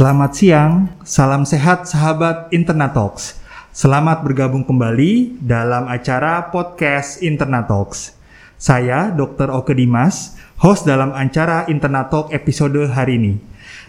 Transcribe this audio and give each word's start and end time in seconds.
Selamat 0.00 0.32
siang, 0.32 0.88
salam 1.04 1.44
sehat 1.44 1.84
sahabat 1.84 2.48
Internet 2.56 2.96
Talks. 2.96 3.36
Selamat 3.68 4.24
bergabung 4.24 4.64
kembali 4.64 5.36
dalam 5.44 5.92
acara 5.92 6.48
podcast 6.48 7.20
Internet 7.20 7.68
Talks. 7.68 8.16
Saya 8.56 9.12
Dr. 9.12 9.52
Oke 9.52 9.76
Dimas, 9.76 10.40
host 10.56 10.88
dalam 10.88 11.12
acara 11.12 11.68
Internet 11.68 12.08
Talk 12.08 12.32
episode 12.32 12.80
hari 12.88 13.20
ini. 13.20 13.32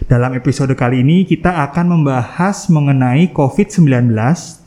Dalam 0.04 0.36
episode 0.36 0.76
kali 0.76 1.00
ini 1.00 1.24
kita 1.24 1.64
akan 1.72 1.96
membahas 1.96 2.68
mengenai 2.68 3.32
COVID-19, 3.32 4.12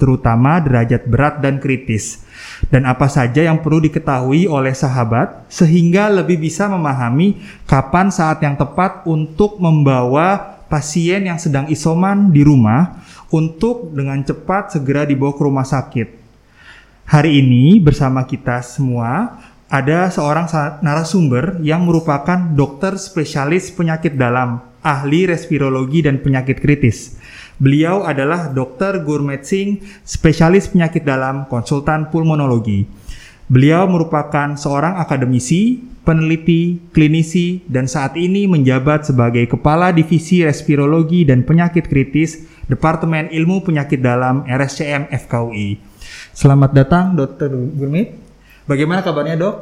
terutama 0.02 0.58
derajat 0.58 1.06
berat 1.06 1.46
dan 1.46 1.62
kritis. 1.62 2.26
Dan 2.74 2.90
apa 2.90 3.06
saja 3.06 3.46
yang 3.46 3.62
perlu 3.62 3.86
diketahui 3.86 4.50
oleh 4.50 4.74
sahabat 4.74 5.46
sehingga 5.54 6.10
lebih 6.10 6.42
bisa 6.42 6.66
memahami 6.66 7.38
kapan 7.70 8.10
saat 8.10 8.42
yang 8.42 8.58
tepat 8.58 9.06
untuk 9.06 9.62
membawa 9.62 10.55
pasien 10.76 11.24
yang 11.24 11.40
sedang 11.40 11.72
isoman 11.72 12.36
di 12.36 12.44
rumah 12.44 13.00
untuk 13.32 13.96
dengan 13.96 14.20
cepat 14.20 14.76
segera 14.76 15.08
dibawa 15.08 15.32
ke 15.32 15.42
rumah 15.48 15.64
sakit. 15.64 16.08
Hari 17.08 17.32
ini 17.40 17.80
bersama 17.80 18.28
kita 18.28 18.60
semua 18.60 19.40
ada 19.72 20.12
seorang 20.12 20.52
narasumber 20.84 21.64
yang 21.64 21.88
merupakan 21.88 22.36
dokter 22.52 23.00
spesialis 23.00 23.72
penyakit 23.72 24.20
dalam, 24.20 24.60
ahli 24.84 25.24
respirologi 25.24 26.04
dan 26.04 26.20
penyakit 26.20 26.60
kritis. 26.60 27.24
Beliau 27.56 28.04
adalah 28.04 28.52
Dr. 28.52 29.00
Gurmet 29.08 29.48
Singh, 29.48 29.80
spesialis 30.04 30.68
penyakit 30.68 31.08
dalam, 31.08 31.48
konsultan 31.48 32.12
pulmonologi. 32.12 32.84
Beliau 33.46 33.86
merupakan 33.86 34.58
seorang 34.58 34.98
akademisi, 34.98 35.78
peneliti, 36.02 36.82
klinisi, 36.90 37.62
dan 37.70 37.86
saat 37.86 38.18
ini 38.18 38.50
menjabat 38.50 39.06
sebagai 39.06 39.46
Kepala 39.46 39.94
Divisi 39.94 40.42
Respirologi 40.42 41.30
dan 41.30 41.46
Penyakit 41.46 41.86
Kritis 41.86 42.42
Departemen 42.66 43.30
Ilmu 43.30 43.62
Penyakit 43.62 44.02
Dalam 44.02 44.42
RSCM 44.50 45.14
FKUI. 45.14 45.78
Selamat 46.34 46.74
datang 46.74 47.14
Dr. 47.14 47.54
Gurmit. 47.54 48.18
Bagaimana 48.66 49.06
kabarnya 49.06 49.38
dok? 49.38 49.56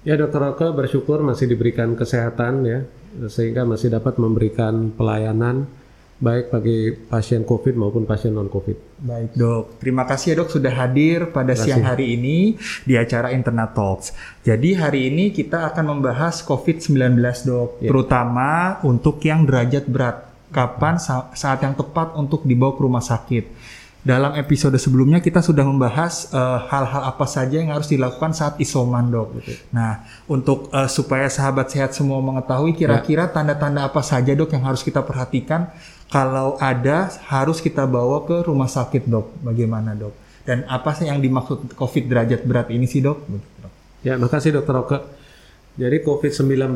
Ya 0.00 0.16
Dokter 0.16 0.40
Oke 0.48 0.64
bersyukur 0.72 1.20
masih 1.20 1.44
diberikan 1.44 1.92
kesehatan 1.92 2.64
ya 2.64 2.88
sehingga 3.28 3.68
masih 3.68 3.92
dapat 3.92 4.16
memberikan 4.16 4.96
pelayanan 4.96 5.68
baik 6.20 6.52
bagi 6.52 6.92
pasien 6.92 7.48
COVID 7.48 7.74
maupun 7.80 8.04
pasien 8.04 8.36
non-COVID. 8.36 9.00
Baik 9.00 9.32
dok, 9.32 9.80
terima 9.80 10.04
kasih 10.04 10.36
ya 10.36 10.44
dok 10.44 10.52
sudah 10.52 10.68
hadir 10.68 11.32
pada 11.32 11.56
siang 11.56 11.80
hari 11.80 12.12
ini 12.12 12.60
di 12.84 12.94
acara 13.00 13.32
Internet 13.32 13.72
Talks. 13.72 14.12
Jadi 14.44 14.76
hari 14.76 15.08
ini 15.08 15.32
kita 15.32 15.72
akan 15.72 15.96
membahas 15.96 16.44
COVID-19 16.44 17.16
dok, 17.48 17.80
ya. 17.80 17.88
terutama 17.88 18.78
untuk 18.84 19.18
yang 19.24 19.48
derajat 19.48 19.88
berat. 19.88 20.28
Kapan 20.50 20.98
saat 20.98 21.62
yang 21.62 21.78
tepat 21.78 22.18
untuk 22.18 22.42
dibawa 22.42 22.74
ke 22.74 22.82
rumah 22.82 23.04
sakit? 23.06 23.44
Dalam 24.00 24.32
episode 24.32 24.80
sebelumnya 24.80 25.20
kita 25.20 25.44
sudah 25.44 25.60
membahas 25.60 26.32
eh, 26.32 26.58
hal-hal 26.72 27.02
uh, 27.04 27.12
apa 27.12 27.28
saja 27.28 27.60
yang 27.60 27.68
harus 27.68 27.84
dilakukan 27.84 28.32
saat 28.32 28.56
isoman 28.56 29.12
dok. 29.12 29.36
Betul. 29.36 29.60
Nah 29.76 30.08
untuk 30.24 30.72
uh, 30.72 30.88
supaya 30.88 31.28
sahabat 31.28 31.68
sehat 31.68 31.92
semua 31.92 32.16
mengetahui 32.24 32.72
kira-kira 32.72 33.28
ya. 33.28 33.32
tanda-tanda 33.32 33.84
apa 33.84 34.00
saja 34.00 34.32
dok 34.32 34.56
yang 34.56 34.64
harus 34.64 34.80
kita 34.80 35.04
perhatikan 35.04 35.68
kalau 36.08 36.56
ada 36.56 37.12
harus 37.28 37.60
kita 37.60 37.84
bawa 37.84 38.24
ke 38.24 38.48
rumah 38.48 38.72
sakit 38.72 39.04
dok. 39.04 39.36
Bagaimana 39.44 39.92
dok? 39.92 40.16
Dan 40.48 40.64
apa 40.64 40.96
sih 40.96 41.04
yang 41.04 41.20
dimaksud 41.20 41.76
COVID 41.76 42.04
derajat 42.08 42.40
berat 42.48 42.72
ini 42.72 42.88
sih 42.88 43.04
dok? 43.04 43.28
Ya 44.00 44.16
makasih 44.16 44.56
dokter 44.56 44.80
Oke. 44.80 44.98
Jadi 45.76 46.00
COVID-19 46.00 46.72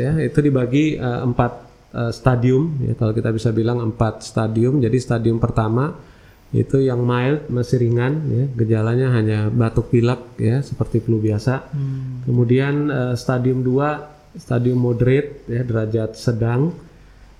ya 0.00 0.16
itu 0.16 0.38
dibagi 0.40 0.96
uh, 0.96 1.28
empat 1.28 1.52
uh, 1.92 2.08
stadium 2.08 2.72
ya 2.88 2.96
kalau 2.96 3.12
kita 3.12 3.28
bisa 3.36 3.52
bilang 3.52 3.84
empat 3.84 4.24
stadium. 4.24 4.80
Jadi 4.80 4.96
stadium 4.96 5.36
pertama 5.36 6.13
itu 6.54 6.78
yang 6.78 7.02
mild 7.02 7.50
masih 7.50 7.82
ringan 7.82 8.22
ya. 8.30 8.44
Gejalanya 8.54 9.10
hanya 9.10 9.50
batuk 9.50 9.90
pilek 9.90 10.38
ya 10.38 10.62
seperti 10.62 11.02
flu 11.02 11.18
biasa. 11.18 11.74
Hmm. 11.74 12.22
kemudian 12.22 12.74
uh, 12.88 13.14
stadium 13.18 13.66
2 13.66 14.38
stadium 14.38 14.78
moderate 14.78 15.42
ya 15.50 15.66
derajat 15.66 16.14
sedang. 16.14 16.70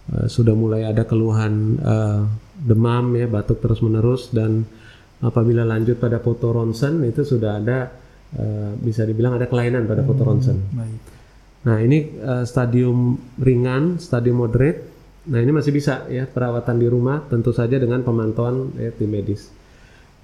Uh, 0.05 0.29
sudah 0.29 0.53
mulai 0.53 0.85
ada 0.85 1.07
keluhan 1.09 1.81
uh, 1.81 2.29
demam 2.61 3.15
ya 3.17 3.25
batuk 3.25 3.65
terus 3.65 3.81
menerus 3.81 4.29
dan 4.35 4.67
apabila 5.25 5.65
lanjut 5.65 5.97
pada 5.97 6.21
foto 6.21 6.53
ronsen 6.53 7.01
itu 7.09 7.25
sudah 7.25 7.57
ada 7.57 7.89
uh, 8.37 8.77
bisa 8.77 9.09
dibilang 9.09 9.41
ada 9.41 9.49
kelainan 9.49 9.89
pada 9.89 10.05
foto 10.05 10.29
ronsen. 10.29 10.61
hmm, 10.61 10.97
nah 11.65 11.81
ini 11.81 12.21
uh, 12.21 12.45
stadium 12.45 13.17
ringan 13.41 13.97
stadium 13.97 14.45
moderate 14.45 14.94
Nah 15.25 15.41
ini 15.41 15.53
masih 15.57 15.73
bisa 15.73 16.05
ya 16.13 16.29
perawatan 16.29 16.77
di 16.77 16.85
rumah 16.85 17.25
tentu 17.25 17.57
saja 17.57 17.81
dengan 17.81 18.05
pemantauan 18.05 18.77
ya, 18.77 18.93
tim 18.93 19.09
medis. 19.09 19.49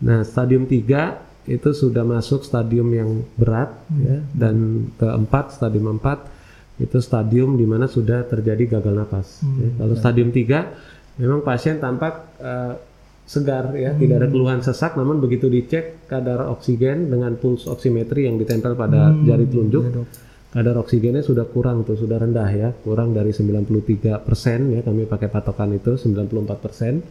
Nah 0.05 0.25
stadium 0.25 0.69
3 0.69 1.49
itu 1.49 1.71
sudah 1.72 2.05
masuk 2.05 2.44
stadium 2.44 2.88
yang 2.93 3.25
berat 3.41 3.72
hmm. 3.89 4.00
ya 4.05 4.19
dan 4.37 4.56
keempat 5.00 5.56
stadium 5.56 5.97
4 5.97 6.84
itu 6.84 6.99
stadium 7.00 7.56
di 7.56 7.65
mana 7.65 7.89
sudah 7.89 8.28
terjadi 8.28 8.77
gagal 8.77 8.94
nafas. 8.97 9.41
Hmm. 9.41 9.56
Ya. 9.56 9.69
Kalau 9.81 9.94
ya. 9.97 10.00
stadium 10.00 10.31
3 10.33 11.21
memang 11.21 11.41
pasien 11.44 11.81
tampak 11.81 12.37
uh, 12.41 12.77
segar 13.25 13.72
ya, 13.78 13.94
hmm. 13.94 14.00
tidak 14.05 14.16
ada 14.21 14.28
keluhan 14.28 14.60
sesak 14.60 14.99
namun 14.99 15.22
begitu 15.22 15.47
dicek 15.47 16.05
kadar 16.10 16.50
oksigen 16.50 17.09
dengan 17.09 17.39
puls 17.39 17.65
oximetri 17.71 18.27
yang 18.27 18.37
ditempel 18.37 18.75
pada 18.77 19.15
hmm. 19.15 19.22
jari 19.22 19.47
telunjuk 19.49 19.84
ya, 19.87 20.03
kadar 20.50 20.75
oksigennya 20.83 21.22
sudah 21.22 21.47
kurang 21.47 21.87
tuh, 21.87 21.94
sudah 21.94 22.19
rendah 22.19 22.50
ya, 22.50 22.69
kurang 22.83 23.15
dari 23.15 23.31
93 23.31 24.19
persen 24.19 24.75
ya, 24.75 24.81
kami 24.83 25.06
pakai 25.06 25.31
patokan 25.31 25.71
itu 25.78 25.94
94 25.94 26.59
persen. 26.59 27.06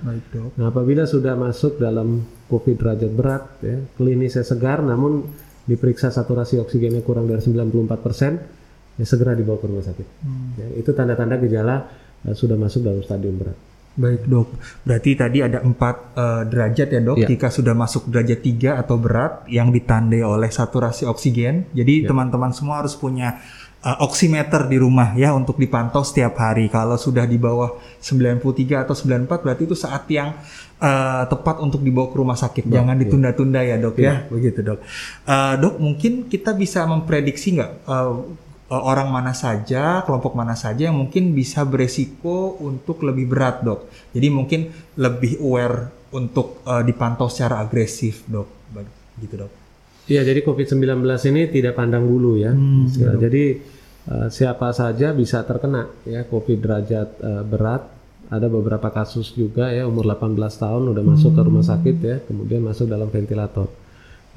Nah 0.59 0.67
apabila 0.67 1.07
sudah 1.07 1.39
masuk 1.39 1.79
dalam 1.79 2.19
COVID 2.51 2.75
derajat 2.75 3.11
berat 3.15 3.43
ya, 3.63 3.79
klinisnya 3.95 4.43
segar, 4.43 4.83
namun 4.83 5.23
diperiksa 5.63 6.11
saturasi 6.11 6.59
oksigennya 6.59 6.99
kurang 6.99 7.31
dari 7.31 7.39
94 7.39 8.03
persen, 8.03 8.31
ya 8.99 9.05
segera 9.07 9.31
dibawa 9.31 9.55
ke 9.55 9.65
rumah 9.71 9.85
sakit. 9.87 10.07
Hmm. 10.27 10.59
Ya, 10.59 10.67
itu 10.75 10.91
tanda-tanda 10.91 11.39
gejala 11.39 11.87
uh, 12.27 12.35
sudah 12.35 12.59
masuk 12.59 12.83
dalam 12.83 12.99
stadium 13.07 13.39
berat. 13.39 13.55
Baik 13.99 14.31
dok, 14.31 14.47
berarti 14.87 15.11
tadi 15.19 15.43
ada 15.43 15.59
empat 15.59 16.15
uh, 16.15 16.43
derajat 16.47 16.87
ya 16.87 17.01
dok. 17.03 17.17
Ya. 17.19 17.27
Jika 17.27 17.51
sudah 17.51 17.75
masuk 17.75 18.07
derajat 18.07 18.39
tiga 18.39 18.79
atau 18.79 18.95
berat 18.95 19.43
yang 19.51 19.75
ditandai 19.75 20.23
oleh 20.23 20.47
saturasi 20.47 21.03
oksigen, 21.03 21.67
jadi 21.75 22.07
ya. 22.07 22.15
teman-teman 22.15 22.55
ya. 22.55 22.55
semua 22.55 22.79
harus 22.79 22.95
punya 22.95 23.43
uh, 23.83 23.97
oximeter 24.03 24.67
di 24.67 24.77
rumah 24.79 25.15
ya 25.15 25.35
untuk 25.35 25.59
dipantau 25.59 26.03
setiap 26.03 26.39
hari. 26.39 26.67
Kalau 26.71 26.95
sudah 26.95 27.27
di 27.27 27.35
bawah 27.39 27.75
93 27.99 28.87
atau 28.87 28.95
94 28.95 29.43
berarti 29.43 29.63
itu 29.67 29.75
saat 29.75 30.07
yang 30.11 30.35
uh, 30.79 31.23
tepat 31.27 31.59
untuk 31.63 31.83
dibawa 31.83 32.07
ke 32.11 32.17
rumah 32.19 32.37
sakit. 32.39 32.67
Dok, 32.67 32.75
Jangan 32.75 32.95
ya. 32.95 32.99
ditunda-tunda 33.03 33.59
ya 33.63 33.75
dok 33.79 33.95
ya. 33.99 34.03
ya. 34.07 34.13
Begitu 34.31 34.59
dok. 34.63 34.79
Uh, 35.27 35.53
dok 35.59 35.75
mungkin 35.79 36.27
kita 36.27 36.55
bisa 36.55 36.83
memprediksi 36.87 37.59
nggak 37.59 37.71
uh, 37.87 38.47
Eh, 38.69 38.77
orang 38.77 39.09
mana 39.09 39.33
saja, 39.33 40.05
kelompok 40.05 40.37
mana 40.37 40.53
saja 40.53 40.93
yang 40.93 40.97
mungkin 41.01 41.33
bisa 41.33 41.65
beresiko 41.65 42.53
untuk 42.61 43.01
lebih 43.01 43.25
berat, 43.25 43.65
dok. 43.65 43.89
Jadi 44.13 44.27
mungkin 44.29 44.69
lebih 44.93 45.41
aware 45.41 45.89
untuk 46.13 46.61
uh, 46.69 46.85
dipantau 46.85 47.33
secara 47.33 47.65
agresif, 47.65 48.29
dok. 48.29 48.45
Gitu, 49.17 49.33
dok. 49.41 49.49
Iya, 50.05 50.21
jadi 50.21 50.45
COVID-19 50.45 51.01
ini 51.33 51.49
tidak 51.49 51.81
pandang 51.81 52.05
bulu 52.05 52.37
ya. 52.37 52.53
Hmm, 52.53 52.85
ya 52.93 53.17
jadi 53.17 53.57
uh, 54.05 54.29
siapa 54.29 54.69
saja 54.69 55.17
bisa 55.17 55.41
terkena 55.49 55.89
ya 56.05 56.29
COVID 56.29 56.57
derajat 56.61 57.09
uh, 57.25 57.41
berat. 57.41 57.83
Ada 58.29 58.45
beberapa 58.53 58.93
kasus 58.93 59.33
juga 59.33 59.73
ya 59.73 59.89
umur 59.89 60.05
18 60.05 60.37
tahun 60.37 60.93
udah 60.93 61.01
masuk 61.01 61.33
ke 61.33 61.41
rumah 61.41 61.65
sakit 61.65 61.97
ya, 62.05 62.21
kemudian 62.21 62.61
masuk 62.61 62.85
dalam 62.85 63.09
ventilator. 63.09 63.65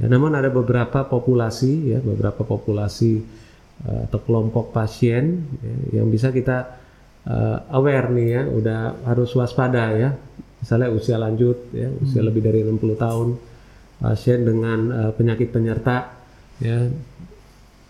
Ya, 0.01 0.09
namun 0.09 0.33
ada 0.33 0.49
beberapa 0.49 1.05
populasi 1.05 1.93
ya, 1.93 2.01
beberapa 2.01 2.41
populasi 2.41 3.21
uh, 3.21 3.43
atau 3.83 4.19
kelompok 4.23 4.71
pasien 4.71 5.43
ya, 5.59 5.99
yang 6.01 6.07
bisa 6.07 6.31
kita 6.31 6.79
uh, 7.27 7.67
aware 7.75 8.15
nih 8.15 8.29
ya, 8.31 8.43
udah 8.47 8.81
harus 9.07 9.35
waspada 9.35 9.91
ya. 9.99 10.11
Misalnya 10.63 10.89
usia 10.95 11.19
lanjut 11.19 11.75
ya, 11.75 11.91
usia 11.99 12.23
hmm. 12.23 12.29
lebih 12.31 12.43
dari 12.47 12.63
60 12.63 12.79
tahun, 12.95 13.29
pasien 13.99 14.47
dengan 14.47 14.79
uh, 14.91 15.11
penyakit 15.19 15.51
penyerta 15.51 16.15
ya, 16.63 16.87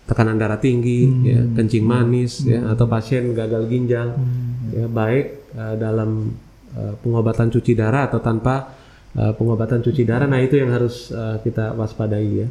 tekanan 0.09 0.41
darah 0.41 0.57
tinggi, 0.57 1.05
hmm. 1.05 1.23
ya, 1.23 1.41
kencing 1.61 1.85
manis 1.85 2.41
hmm. 2.41 2.49
ya, 2.49 2.59
atau 2.73 2.89
pasien 2.89 3.29
gagal 3.37 3.69
ginjal, 3.69 4.17
hmm. 4.17 4.73
ya 4.73 4.85
baik 4.89 5.53
uh, 5.53 5.75
dalam 5.77 6.33
uh, 6.73 6.93
pengobatan 7.05 7.53
cuci 7.53 7.77
darah 7.77 8.09
atau 8.09 8.17
tanpa 8.17 8.73
uh, 9.13 9.37
pengobatan 9.37 9.85
cuci 9.85 10.01
darah. 10.01 10.25
Nah 10.25 10.41
itu 10.41 10.57
yang 10.57 10.73
harus 10.73 11.13
uh, 11.13 11.37
kita 11.45 11.77
waspadai 11.77 12.29
ya 12.33 12.49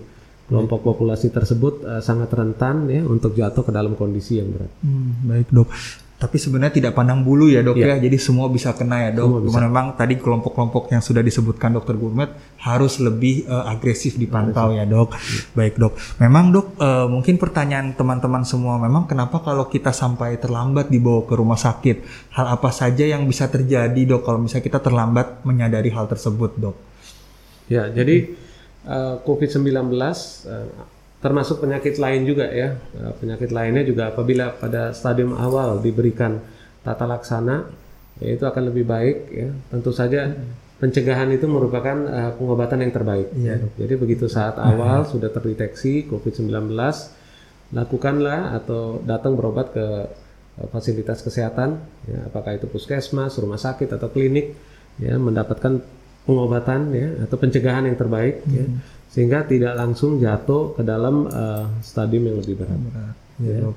kelompok 0.52 0.80
populasi 0.84 1.32
tersebut 1.32 1.80
uh, 1.88 2.02
sangat 2.04 2.28
rentan 2.36 2.84
ya 2.92 3.00
untuk 3.00 3.32
jatuh 3.32 3.64
ke 3.64 3.72
dalam 3.72 3.96
kondisi 3.96 4.36
yang 4.36 4.52
berat. 4.52 4.68
Hmm, 4.84 5.24
baik 5.24 5.48
dok. 5.48 5.68
Tapi 6.22 6.38
sebenarnya 6.38 6.78
tidak 6.78 6.92
pandang 6.94 7.26
bulu 7.26 7.50
ya 7.50 7.66
dok 7.66 7.74
Iya. 7.74 7.98
ya, 7.98 8.06
jadi 8.06 8.14
semua 8.14 8.46
bisa 8.46 8.70
kena 8.78 9.10
ya 9.10 9.10
dok. 9.10 9.42
Cuman 9.42 9.62
memang 9.66 9.86
tadi 9.98 10.14
kelompok-kelompok 10.22 10.94
yang 10.94 11.02
sudah 11.02 11.18
disebutkan 11.18 11.74
dokter 11.74 11.98
Gurmet 11.98 12.30
harus 12.62 13.02
lebih 13.02 13.42
eh, 13.42 13.64
agresif 13.66 14.14
dipantau 14.14 14.70
ya 14.70 14.86
dok. 14.86 15.18
Baik 15.58 15.82
dok. 15.82 15.98
Memang 16.22 16.54
dok 16.54 16.78
eh, 16.78 17.06
mungkin 17.10 17.42
pertanyaan 17.42 17.98
teman-teman 17.98 18.46
semua, 18.46 18.78
memang 18.78 19.10
kenapa 19.10 19.42
kalau 19.42 19.66
kita 19.66 19.90
sampai 19.90 20.38
terlambat 20.38 20.94
dibawa 20.94 21.26
ke 21.26 21.34
rumah 21.34 21.58
sakit, 21.58 22.30
hal 22.38 22.54
apa 22.54 22.70
saja 22.70 23.02
yang 23.02 23.26
bisa 23.26 23.50
terjadi 23.50 23.98
dok 24.06 24.22
kalau 24.22 24.46
misalnya 24.46 24.62
kita 24.62 24.78
terlambat 24.78 25.42
menyadari 25.42 25.90
hal 25.90 26.06
tersebut 26.06 26.54
dok? 26.54 26.76
Ya, 27.66 27.90
jadi 27.90 28.30
eh, 28.86 29.16
COVID-19 29.22 29.68
eh, 30.48 30.68
termasuk 31.22 31.62
penyakit 31.62 31.96
lain 32.02 32.26
juga 32.26 32.50
ya. 32.50 32.74
Eh, 32.74 33.12
penyakit 33.22 33.54
lainnya 33.54 33.86
juga 33.86 34.10
apabila 34.10 34.58
pada 34.58 34.90
stadium 34.90 35.38
awal 35.38 35.78
diberikan 35.78 36.42
tata 36.82 37.06
laksana, 37.06 37.62
ya 38.18 38.28
itu 38.34 38.44
akan 38.44 38.62
lebih 38.74 38.84
baik 38.84 39.16
ya. 39.30 39.48
Tentu 39.70 39.94
saja 39.94 40.34
pencegahan 40.82 41.30
itu 41.30 41.46
merupakan 41.46 41.94
eh, 41.94 42.32
pengobatan 42.34 42.82
yang 42.82 42.92
terbaik. 42.92 43.30
Iya. 43.38 43.62
Jadi 43.78 43.94
begitu 43.94 44.26
saat 44.26 44.58
awal 44.58 45.06
sudah 45.06 45.30
terdeteksi 45.30 46.10
COVID-19, 46.10 46.50
lakukanlah 47.72 48.58
atau 48.58 48.98
datang 49.06 49.38
berobat 49.38 49.70
ke 49.72 49.86
fasilitas 50.68 51.24
kesehatan, 51.24 51.80
ya, 52.04 52.28
apakah 52.28 52.52
itu 52.52 52.68
puskesmas, 52.68 53.40
rumah 53.40 53.56
sakit 53.56 53.88
atau 53.88 54.12
klinik, 54.12 54.52
ya 55.00 55.16
mendapatkan 55.16 55.80
pengobatan 56.22 56.94
ya 56.94 57.08
atau 57.26 57.36
pencegahan 57.36 57.84
yang 57.86 57.98
terbaik, 57.98 58.46
ya, 58.46 58.64
sehingga 59.10 59.42
tidak 59.44 59.74
langsung 59.74 60.16
jatuh 60.16 60.72
ke 60.72 60.82
dalam 60.82 61.26
eh, 61.26 61.64
stadium 61.82 62.30
yang 62.30 62.36
lebih 62.38 62.54
berat. 62.58 62.80
Ya, 63.42 63.58
dok. 63.58 63.74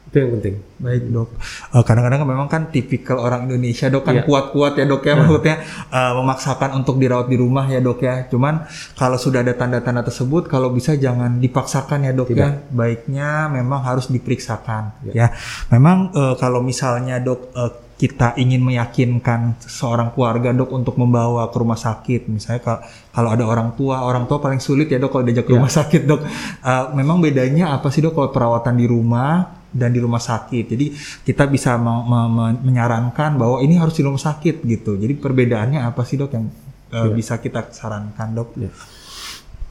Itu 0.00 0.16
yang 0.18 0.30
penting. 0.36 0.54
Baik 0.82 1.02
dok. 1.08 1.28
Eh, 1.70 1.84
Kadang-kadang 1.86 2.26
memang 2.26 2.50
kan 2.50 2.68
tipikal 2.68 3.22
orang 3.22 3.46
Indonesia 3.46 3.86
dok 3.86 4.02
kan 4.02 4.14
Iya. 4.18 4.24
kuat-kuat 4.26 4.74
ya 4.74 4.84
dok 4.84 5.06
ya 5.06 5.14
maksudnya 5.14 5.56
eh, 5.88 6.12
memaksakan 6.18 6.70
untuk 6.76 6.98
dirawat 6.98 7.30
di 7.30 7.36
rumah 7.38 7.64
ya 7.64 7.78
dok 7.78 8.02
ya. 8.02 8.26
Cuman 8.26 8.66
kalau 8.98 9.16
sudah 9.16 9.40
ada 9.40 9.54
tanda-tanda 9.54 10.02
tersebut 10.02 10.50
kalau 10.50 10.74
bisa 10.74 10.98
jangan 10.98 11.38
dipaksakan 11.38 12.10
ya 12.10 12.12
dok 12.12 12.34
ya. 12.34 12.58
Baiknya 12.74 13.46
memang 13.48 13.80
harus 13.80 14.10
diperiksakan 14.10 15.14
ya. 15.14 15.30
Memang 15.70 16.10
eh, 16.12 16.34
kalau 16.36 16.58
misalnya 16.60 17.22
dok 17.22 17.54
eh, 17.54 17.72
kita 18.00 18.32
ingin 18.34 18.64
meyakinkan 18.64 19.60
seorang 19.60 20.16
keluarga 20.16 20.56
dok 20.56 20.72
untuk 20.72 20.96
membawa 20.96 21.52
ke 21.52 21.56
rumah 21.60 21.76
sakit. 21.76 22.26
Misalnya 22.26 22.64
ka- 22.64 22.80
kalau 23.12 23.28
ada 23.28 23.44
orang 23.44 23.76
tua 23.76 24.00
orang 24.00 24.24
tua 24.24 24.40
paling 24.40 24.56
sulit 24.58 24.88
ya 24.88 24.96
dok 24.96 25.12
kalau 25.12 25.20
diajak 25.20 25.44
ke 25.44 25.52
rumah 25.52 25.68
sakit 25.68 26.08
dok. 26.08 26.24
Eh, 26.64 26.84
memang 26.96 27.20
bedanya 27.20 27.76
apa 27.76 27.92
sih 27.92 28.00
dok 28.00 28.16
kalau 28.16 28.30
perawatan 28.30 28.72
di 28.74 28.88
rumah 28.88 29.32
dan 29.68 29.92
di 29.92 30.00
rumah 30.00 30.16
sakit? 30.18 30.64
Jadi 30.66 30.86
kita 31.22 31.44
bisa 31.44 31.76
me- 31.76 32.02
me- 32.02 32.30
me- 32.30 32.60
menyarankan 32.64 33.36
bahwa 33.36 33.60
ini 33.60 33.76
harus 33.76 33.92
di 33.92 34.02
rumah 34.02 34.18
sakit 34.18 34.64
gitu. 34.64 34.96
Jadi 34.96 35.12
perbedaannya 35.14 35.84
apa 35.84 36.00
sih 36.00 36.16
dok 36.16 36.32
yang 36.32 36.48
eh, 36.88 37.04
bisa 37.12 37.36
kita 37.36 37.68
sarankan 37.68 38.28
dok? 38.32 38.48
Ya. 38.56 38.72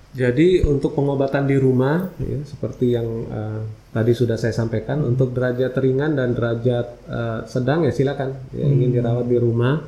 Jadi 0.09 0.65
untuk 0.65 0.97
pengobatan 0.97 1.45
di 1.45 1.53
rumah, 1.53 2.09
ya, 2.17 2.41
seperti 2.41 2.97
yang 2.97 3.07
eh, 3.29 3.61
tadi 3.94 4.11
sudah 4.17 4.41
saya 4.41 4.50
sampaikan, 4.50 5.06
untuk 5.06 5.38
derajat 5.38 5.77
ringan 5.77 6.17
dan 6.17 6.33
derajat 6.33 6.88
eh, 7.06 7.39
sedang 7.45 7.85
ya 7.85 7.94
silakan 7.94 8.33
ya, 8.50 8.65
ingin 8.65 8.89
dirawat 8.89 9.29
di 9.29 9.38
rumah. 9.38 9.85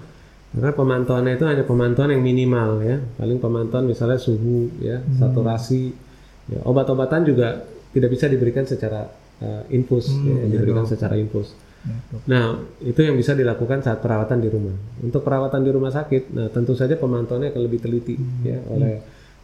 Karena 0.51 0.75
pemantauannya 0.75 1.39
itu 1.39 1.45
hanya 1.47 1.63
pemantauan 1.63 2.11
yang 2.11 2.21
minimal 2.21 2.83
ya, 2.85 2.99
paling 3.17 3.39
pemantauan 3.41 3.87
misalnya 3.87 4.19
suhu, 4.21 4.69
ya, 4.83 5.01
saturasi, 5.17 5.95
ya, 6.51 6.59
obat-obatan 6.69 7.25
juga 7.25 7.65
tidak 7.89 8.13
bisa 8.13 8.29
diberikan 8.29 8.67
secara 8.67 9.09
eh, 9.41 9.73
infus, 9.73 10.11
ya, 10.11 10.45
diberikan 10.45 10.85
secara 10.85 11.17
infus. 11.17 11.55
Nah, 12.29 12.61
itu 12.77 13.01
yang 13.01 13.17
bisa 13.17 13.33
dilakukan 13.33 13.81
saat 13.81 14.05
perawatan 14.05 14.37
di 14.37 14.53
rumah. 14.53 14.77
Untuk 15.01 15.25
perawatan 15.25 15.65
di 15.65 15.71
rumah 15.73 15.89
sakit, 15.89 16.29
nah 16.29 16.45
tentu 16.53 16.77
saja 16.77 16.93
pemantauannya 16.93 17.49
akan 17.49 17.61
lebih 17.65 17.81
teliti 17.81 18.13
ya 18.45 18.61
oleh 18.69 19.01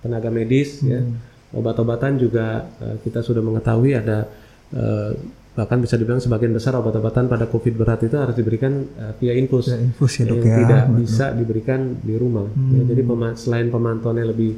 tenaga 0.07 0.31
medis 0.31 0.80
ya. 0.80 1.04
Obat-obatan 1.51 2.15
juga 2.15 2.68
eh, 2.80 2.95
kita 3.04 3.19
sudah 3.19 3.44
mengetahui 3.44 3.92
ada 3.95 4.27
eh, 4.71 5.12
bahkan 5.57 5.81
bisa 5.81 5.98
dibilang 5.98 6.21
sebagian 6.21 6.54
besar 6.54 6.77
obat-obatan 6.77 7.25
pada 7.25 7.50
COVID 7.50 7.74
berat 7.81 8.06
itu 8.06 8.15
harus 8.15 8.36
diberikan 8.36 8.88
eh, 8.95 9.13
via 9.19 9.33
infus. 9.36 9.68
Via 9.68 9.83
infus 9.83 10.12
ya, 10.21 10.25
dok, 10.27 10.39
yang 10.39 10.48
ya. 10.48 10.57
tidak 10.63 10.83
bisa 10.95 11.25
diberikan 11.36 11.80
di 12.00 12.15
rumah. 12.15 12.48
Ya, 12.71 12.81
jadi 12.88 13.01
pema- 13.04 13.36
selain 13.36 13.68
pemantauannya 13.68 14.25
lebih 14.31 14.51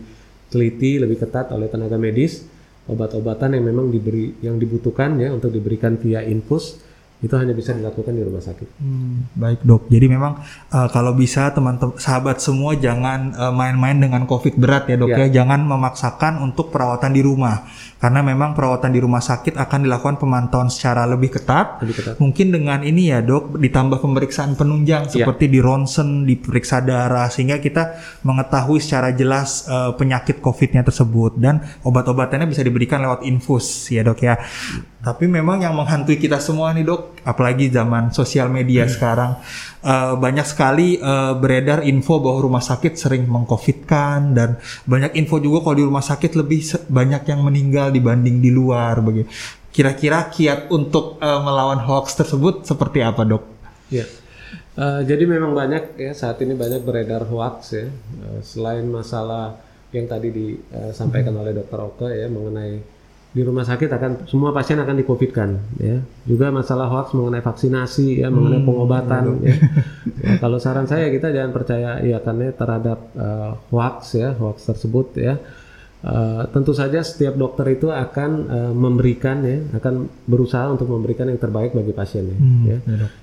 teliti, 0.50 0.98
lebih 0.98 1.22
ketat 1.22 1.54
oleh 1.54 1.70
tenaga 1.70 1.96
medis, 1.98 2.42
obat-obatan 2.90 3.54
yang 3.54 3.70
memang 3.70 3.94
diberi 3.94 4.34
yang 4.42 4.58
dibutuhkan 4.58 5.22
ya 5.22 5.30
untuk 5.30 5.54
diberikan 5.54 5.96
via 6.02 6.26
infus 6.26 6.82
itu 7.20 7.36
hanya 7.36 7.52
bisa 7.52 7.76
dilakukan 7.76 8.16
di 8.16 8.24
rumah 8.24 8.40
sakit. 8.40 8.80
Hmm, 8.80 9.28
baik 9.36 9.60
dok. 9.68 9.92
Jadi 9.92 10.08
memang 10.08 10.40
uh, 10.72 10.88
kalau 10.88 11.12
bisa 11.12 11.52
teman-teman 11.52 12.00
sahabat 12.00 12.40
semua 12.40 12.80
jangan 12.80 13.36
uh, 13.36 13.52
main-main 13.52 14.00
dengan 14.00 14.24
COVID 14.24 14.56
berat 14.56 14.88
ya 14.88 14.96
dok 14.96 15.12
Ya. 15.12 15.28
ya. 15.28 15.44
Jangan 15.44 15.68
memaksakan 15.68 16.40
untuk 16.40 16.72
perawatan 16.72 17.12
di 17.12 17.20
rumah 17.20 17.68
karena 18.00 18.24
memang 18.24 18.56
perawatan 18.56 18.96
di 18.96 19.04
rumah 19.04 19.20
sakit 19.20 19.60
akan 19.60 19.84
dilakukan 19.84 20.16
pemantauan 20.16 20.72
secara 20.72 21.04
lebih 21.04 21.36
ketat. 21.36 21.84
Lebih 21.84 21.96
ketat. 22.00 22.16
Mungkin 22.24 22.56
dengan 22.56 22.80
ini 22.88 23.12
ya 23.12 23.20
dok 23.20 23.60
ditambah 23.60 24.00
pemeriksaan 24.00 24.56
penunjang 24.56 25.12
Ya. 25.12 25.28
seperti 25.28 25.52
di 25.52 25.60
ronsen, 25.60 26.24
diperiksa 26.24 26.80
darah 26.80 27.28
sehingga 27.28 27.60
kita 27.60 28.00
mengetahui 28.24 28.80
secara 28.80 29.12
jelas 29.12 29.68
uh, 29.68 29.92
penyakit 29.92 30.40
COVID-nya 30.40 30.88
tersebut 30.88 31.36
dan 31.36 31.60
obat-obatannya 31.84 32.48
bisa 32.48 32.64
diberikan 32.64 33.04
lewat 33.04 33.28
infus 33.28 33.92
ya 33.92 34.08
dok 34.08 34.24
ya. 34.24 34.40
Tapi 35.00 35.32
memang 35.32 35.64
yang 35.64 35.80
menghantui 35.80 36.20
kita 36.20 36.44
semua 36.44 36.76
nih 36.76 36.84
dok, 36.84 37.24
apalagi 37.24 37.72
zaman 37.72 38.12
sosial 38.12 38.52
media 38.52 38.84
sekarang 38.84 39.40
eh, 39.80 40.14
banyak 40.20 40.44
sekali 40.44 41.00
eh, 41.00 41.34
beredar 41.40 41.88
info 41.88 42.20
bahwa 42.20 42.52
rumah 42.52 42.64
sakit 42.64 43.00
sering 43.00 43.24
mengcovidkan 43.24 44.36
dan 44.36 44.60
banyak 44.84 45.16
info 45.16 45.40
juga 45.40 45.64
kalau 45.64 45.76
di 45.80 45.86
rumah 45.88 46.04
sakit 46.04 46.36
lebih 46.36 46.60
banyak 46.92 47.24
yang 47.32 47.48
meninggal 47.48 47.96
dibanding 47.96 48.44
di 48.44 48.52
luar. 48.52 49.00
Begitu. 49.00 49.32
Kira-kira 49.72 50.28
kiat 50.28 50.68
untuk 50.68 51.16
eh, 51.24 51.40
melawan 51.48 51.80
hoax 51.80 52.20
tersebut 52.20 52.68
seperti 52.68 53.00
apa 53.00 53.24
dok? 53.24 53.44
Ya. 53.88 54.04
Eh, 54.80 55.02
jadi 55.08 55.24
memang 55.24 55.56
banyak 55.56 55.96
ya 55.96 56.12
saat 56.12 56.44
ini 56.44 56.60
banyak 56.60 56.84
beredar 56.84 57.24
hoax 57.24 57.72
ya. 57.72 57.88
Eh, 57.88 58.40
selain 58.44 58.84
masalah 58.84 59.56
yang 59.96 60.12
tadi 60.12 60.30
disampaikan 60.30 61.34
oleh 61.40 61.56
Dokter 61.56 61.80
Oke 61.82 62.08
ya 62.14 62.30
mengenai 62.30 62.99
di 63.30 63.46
rumah 63.46 63.62
sakit 63.62 63.94
akan 63.94 64.12
semua 64.26 64.50
pasien 64.50 64.82
akan 64.82 64.96
di-covidkan 65.06 65.62
ya. 65.78 66.02
Juga 66.26 66.50
masalah 66.50 66.90
hoax 66.90 67.14
mengenai 67.14 67.46
vaksinasi 67.46 68.26
ya, 68.26 68.34
mengenai 68.34 68.66
pengobatan 68.66 69.46
ya. 69.46 69.54
Ya, 70.26 70.34
Kalau 70.42 70.58
saran 70.58 70.90
saya 70.90 71.14
kita 71.14 71.30
jangan 71.30 71.54
percaya 71.54 72.02
ya 72.02 72.18
karena 72.26 72.50
terhadap 72.50 73.00
eh, 73.14 73.52
hoax 73.70 74.18
ya, 74.18 74.34
hoax 74.34 74.66
tersebut 74.66 75.14
ya. 75.22 75.38
Eh, 76.00 76.44
tentu 76.56 76.72
saja 76.72 77.04
setiap 77.06 77.38
dokter 77.38 77.76
itu 77.76 77.94
akan 77.94 78.32
eh, 78.50 78.74
memberikan 78.74 79.46
ya, 79.46 79.62
akan 79.78 80.10
berusaha 80.26 80.66
untuk 80.72 80.90
memberikan 80.90 81.30
yang 81.30 81.38
terbaik 81.38 81.78
bagi 81.78 81.94
pasiennya 81.94 82.38
ya. 82.66 82.78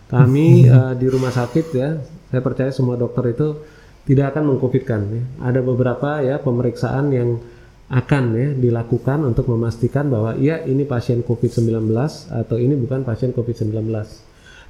Kami 0.07 0.47
eh, 0.77 0.95
di 0.95 1.07
rumah 1.11 1.35
sakit 1.35 1.67
ya, 1.75 1.99
saya 2.31 2.43
percaya 2.47 2.71
semua 2.71 2.95
dokter 2.95 3.35
itu 3.35 3.59
tidak 4.07 4.39
akan 4.39 4.55
mengcovidkan. 4.55 5.01
Ya. 5.09 5.23
Ada 5.51 5.61
beberapa 5.67 6.23
ya 6.23 6.39
pemeriksaan 6.39 7.11
yang 7.11 7.43
akan 7.87 8.25
ya 8.35 8.49
dilakukan 8.51 9.23
untuk 9.23 9.47
memastikan 9.47 10.11
bahwa 10.11 10.35
ya 10.35 10.67
ini 10.67 10.83
pasien 10.83 11.23
COVID-19 11.23 11.87
atau 12.35 12.57
ini 12.59 12.75
bukan 12.75 13.07
pasien 13.07 13.31
COVID-19. 13.31 13.75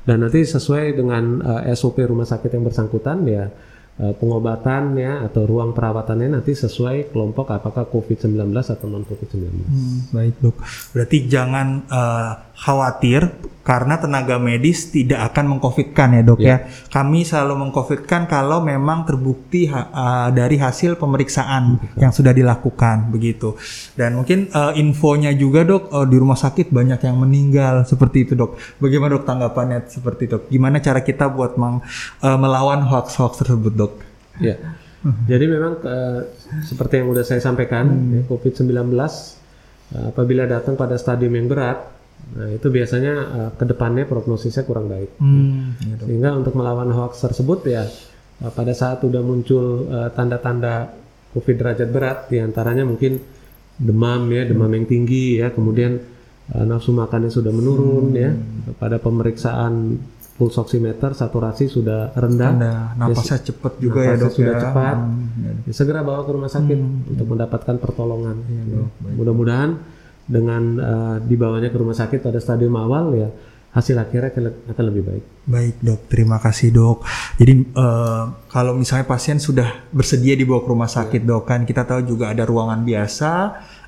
Dan 0.06 0.22
nanti 0.22 0.44
sesuai 0.44 0.94
dengan 0.94 1.40
eh, 1.64 1.74
SOP 1.74 2.04
rumah 2.04 2.28
sakit 2.28 2.52
yang 2.52 2.68
bersangkutan 2.68 3.24
ya 3.24 3.48
eh, 3.98 4.14
pengobatannya 4.14 5.24
atau 5.26 5.48
ruang 5.48 5.72
perawatannya 5.72 6.38
nanti 6.38 6.52
sesuai 6.52 7.10
kelompok 7.10 7.56
apakah 7.56 7.88
COVID-19 7.88 8.52
atau 8.52 8.86
non 8.86 9.02
COVID-19. 9.08 9.44
Hmm, 9.64 9.98
baik 10.12 10.34
dok. 10.44 10.56
Berarti 10.92 11.16
jangan 11.24 11.88
eh, 11.88 12.32
khawatir 12.56 13.28
karena 13.66 13.98
tenaga 13.98 14.38
medis 14.38 14.94
tidak 14.94 15.34
akan 15.34 15.58
mengcovidkan 15.58 16.14
ya 16.14 16.22
dok 16.22 16.38
ya. 16.38 16.56
Kami 16.86 17.26
selalu 17.26 17.66
mengcovidkan 17.66 18.30
kalau 18.30 18.62
memang 18.62 19.02
terbukti 19.02 19.66
ha- 19.66 19.90
eh, 19.90 20.28
dari 20.30 20.54
hasil 20.54 20.94
pemeriksaan 20.94 21.74
yang 21.98 22.14
sudah 22.14 22.30
dilakukan 22.30 23.10
begitu. 23.10 23.58
Dan 23.98 24.22
mungkin 24.22 24.46
eh, 24.48 24.72
infonya 24.78 25.34
juga 25.34 25.66
dok 25.66 25.90
eh, 25.90 26.06
di 26.06 26.16
rumah 26.16 26.38
sakit 26.38 26.70
banyak 26.70 27.02
yang 27.02 27.18
meninggal 27.18 27.82
seperti 27.82 28.22
itu 28.22 28.38
dok. 28.38 28.54
Bagaimana 28.78 29.18
dok 29.18 29.26
tanggapannya 29.26 29.78
seperti 29.90 30.30
itu? 30.30 30.38
Gimana 30.46 30.78
cara 30.78 31.02
kita 31.02 31.26
buat 31.26 31.58
meng- 31.58 31.82
eh, 32.22 32.38
melawan 32.38 32.86
hoax-hoax 32.86 33.42
tersebut 33.42 33.74
dok? 33.74 33.92
Ya. 34.38 34.56
Jadi 35.26 35.44
memang 35.46 35.82
eh, 35.82 36.20
seperti 36.62 37.02
yang 37.02 37.10
sudah 37.10 37.26
saya 37.26 37.42
sampaikan, 37.42 37.86
ya, 38.14 38.22
COVID-19 38.30 38.94
eh, 38.94 40.06
apabila 40.10 40.46
datang 40.46 40.78
pada 40.78 40.94
stadium 40.94 41.34
yang 41.34 41.50
berat, 41.50 41.95
nah 42.26 42.48
itu 42.50 42.68
biasanya 42.68 43.14
eh, 43.14 43.50
ke 43.54 43.64
depannya 43.64 44.04
prognosisnya 44.04 44.66
kurang 44.66 44.90
baik. 44.90 45.16
Hmm, 45.22 45.78
ya, 45.80 45.94
dok. 45.96 46.06
Sehingga 46.10 46.30
untuk 46.34 46.52
melawan 46.58 46.90
hoax 46.90 47.22
tersebut 47.22 47.64
ya 47.64 47.86
eh, 48.42 48.52
pada 48.52 48.72
saat 48.74 49.00
sudah 49.00 49.22
muncul 49.22 49.86
eh, 49.88 50.10
tanda-tanda 50.12 50.90
COVID 51.32 51.54
derajat 51.60 51.88
berat, 51.92 52.18
di 52.32 52.40
antaranya 52.40 52.82
mungkin 52.82 53.20
demam 53.76 54.24
ya, 54.32 54.48
demam 54.48 54.72
yang 54.72 54.88
tinggi 54.88 55.36
ya, 55.36 55.52
kemudian 55.52 56.00
eh, 56.50 56.64
nafsu 56.64 56.96
makannya 56.96 57.28
sudah 57.28 57.52
menurun 57.52 58.10
ya, 58.16 58.32
pada 58.80 58.96
pemeriksaan 58.96 60.00
pulse 60.36 60.60
oximeter 60.60 61.16
saturasi 61.16 61.64
sudah 61.64 62.12
rendah, 62.12 62.52
Rendah, 62.52 62.80
napasnya 63.00 63.40
cepet 63.40 63.72
juga 63.80 64.04
ya 64.04 64.20
napasnya 64.20 64.20
dok 64.20 64.32
sudah 64.36 64.52
ya. 64.52 64.60
cepat, 64.68 64.96
Hmm, 65.00 65.24
ya. 65.40 65.52
ya 65.64 65.72
segera 65.72 66.00
bawa 66.04 66.20
ke 66.28 66.30
rumah 66.36 66.50
sakit 66.52 66.78
untuk 67.08 67.26
mendapatkan 67.32 67.76
pertolongan. 67.80 68.36
Ya. 68.44 68.84
Mudah-mudahan 69.16 69.70
dengan 70.26 70.62
eh, 70.78 71.16
dibawanya 71.22 71.70
ke 71.70 71.78
rumah 71.78 71.94
sakit 71.94 72.18
pada 72.20 72.42
stadium 72.42 72.74
awal 72.74 73.14
ya 73.14 73.30
hasil 73.76 73.92
akhirnya 74.00 74.32
akan 74.32 74.42
le- 74.48 74.60
akan 74.72 74.84
lebih 74.88 75.02
baik. 75.04 75.24
Baik 75.44 75.76
dok, 75.84 76.00
terima 76.08 76.40
kasih 76.40 76.72
dok. 76.72 77.04
Jadi 77.36 77.52
eh, 77.76 78.24
kalau 78.48 78.72
misalnya 78.72 79.04
pasien 79.04 79.36
sudah 79.36 79.84
bersedia 79.92 80.32
dibawa 80.32 80.64
ke 80.64 80.68
rumah 80.72 80.88
sakit 80.88 81.22
dok 81.22 81.44
kan 81.44 81.68
kita 81.68 81.84
tahu 81.84 82.00
juga 82.08 82.32
ada 82.32 82.48
ruangan 82.48 82.80
biasa, 82.82 83.32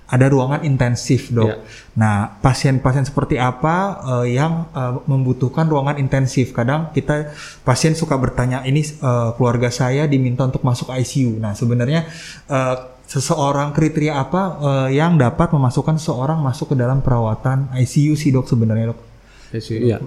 ada 0.08 0.26
ruangan 0.28 0.60
intensif 0.68 1.32
dok. 1.32 1.48
Ya. 1.48 1.56
Nah 1.96 2.36
pasien-pasien 2.36 3.08
seperti 3.08 3.40
apa 3.40 3.96
eh, 4.20 4.36
yang 4.36 4.68
eh, 4.76 4.94
membutuhkan 5.08 5.64
ruangan 5.64 5.96
intensif? 5.96 6.52
Kadang 6.52 6.92
kita 6.92 7.32
pasien 7.64 7.96
suka 7.96 8.20
bertanya 8.20 8.68
ini 8.68 8.84
eh, 8.84 9.30
keluarga 9.40 9.72
saya 9.72 10.04
diminta 10.04 10.44
untuk 10.44 10.60
masuk 10.68 10.92
ICU. 10.92 11.40
Nah 11.40 11.56
sebenarnya 11.56 12.04
eh, 12.44 12.76
seseorang 13.08 13.72
kriteria 13.72 14.20
apa 14.20 14.42
eh, 14.60 15.00
yang 15.00 15.16
dapat 15.16 15.48
memasukkan 15.48 15.96
seseorang 15.96 16.44
masuk 16.44 16.76
ke 16.76 16.76
dalam 16.76 17.00
perawatan 17.00 17.72
ICU 17.72 18.12
sih 18.14 18.28
dok 18.28 18.44
sebenarnya 18.44 18.92
dok? 18.92 19.00
Iya. 19.88 19.98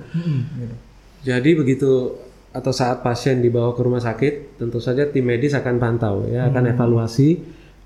Jadi 1.26 1.50
begitu 1.58 2.14
atau 2.54 2.70
saat 2.70 3.02
pasien 3.02 3.42
dibawa 3.42 3.74
ke 3.74 3.82
rumah 3.82 4.04
sakit, 4.04 4.62
tentu 4.62 4.78
saja 4.78 5.10
tim 5.10 5.26
medis 5.26 5.58
akan 5.58 5.82
pantau 5.82 6.30
ya, 6.30 6.46
akan 6.52 6.78
evaluasi 6.78 7.30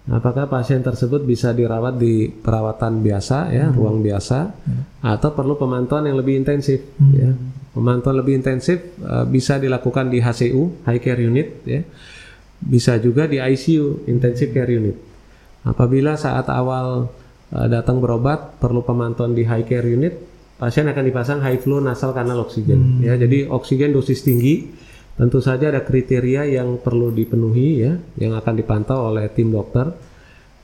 apakah 0.06 0.46
pasien 0.46 0.86
tersebut 0.86 1.26
bisa 1.26 1.50
dirawat 1.50 1.98
di 1.98 2.30
perawatan 2.30 3.02
biasa 3.02 3.50
ya, 3.50 3.66
ruang 3.74 4.06
biasa 4.06 4.54
atau 5.02 5.30
perlu 5.34 5.58
pemantauan 5.58 6.06
yang 6.06 6.18
lebih 6.20 6.38
intensif 6.38 6.84
ya. 7.16 7.34
Pemantauan 7.74 8.24
lebih 8.24 8.40
intensif 8.40 9.00
eh, 9.00 9.26
bisa 9.28 9.60
dilakukan 9.60 10.12
di 10.12 10.20
HCU, 10.20 10.88
High 10.88 11.02
Care 11.02 11.24
Unit 11.24 11.48
ya. 11.68 11.82
Bisa 12.66 12.98
juga 12.98 13.30
di 13.30 13.38
ICU, 13.38 14.10
Intensive 14.10 14.50
Care 14.50 14.74
Unit. 14.74 14.98
Apabila 15.66 16.18
saat 16.18 16.50
awal 16.50 17.10
eh, 17.54 17.68
datang 17.70 18.02
berobat 18.02 18.58
perlu 18.58 18.82
pemantauan 18.82 19.38
di 19.38 19.46
High 19.46 19.66
Care 19.66 19.86
Unit, 19.86 20.14
pasien 20.56 20.88
akan 20.90 21.04
dipasang 21.04 21.40
high 21.44 21.60
flow 21.62 21.84
nasal 21.84 22.16
kanal 22.16 22.42
oksigen. 22.48 23.04
Ya 23.04 23.14
jadi 23.20 23.46
oksigen 23.50 23.92
dosis 23.92 24.24
tinggi 24.24 24.72
tentu 25.16 25.40
saja 25.40 25.72
ada 25.72 25.84
kriteria 25.84 26.44
yang 26.48 26.80
perlu 26.80 27.12
dipenuhi 27.12 27.88
ya 27.88 27.96
yang 28.20 28.36
akan 28.36 28.54
dipantau 28.56 29.14
oleh 29.14 29.28
tim 29.32 29.52
dokter. 29.52 29.92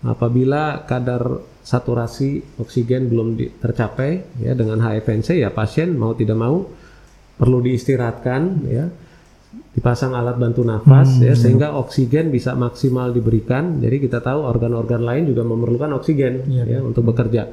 Apabila 0.01 0.89
kadar 0.89 1.46
saturasi 1.62 2.58
oksigen 2.58 3.05
belum 3.05 3.38
di- 3.38 3.53
tercapai 3.53 4.41
ya 4.41 4.58
dengan 4.58 4.81
HFNC 4.81 5.38
ya 5.38 5.53
pasien 5.53 5.93
mau 5.93 6.17
tidak 6.17 6.41
mau 6.41 6.65
perlu 7.38 7.62
diistirahatkan 7.62 8.41
ya 8.65 8.89
dipasang 9.72 10.15
alat 10.15 10.36
bantu 10.36 10.63
nafas 10.67 11.20
ya 11.20 11.36
sehingga 11.36 11.75
oksigen 11.75 12.27
bisa 12.31 12.55
maksimal 12.55 13.12
diberikan 13.12 13.79
jadi 13.79 14.00
kita 14.00 14.20
tahu 14.20 14.43
organ-organ 14.43 15.03
lain 15.03 15.31
juga 15.31 15.43
memerlukan 15.48 15.96
oksigen 15.96 16.48
ya 16.48 16.79
untuk 16.84 17.08
bekerja 17.12 17.51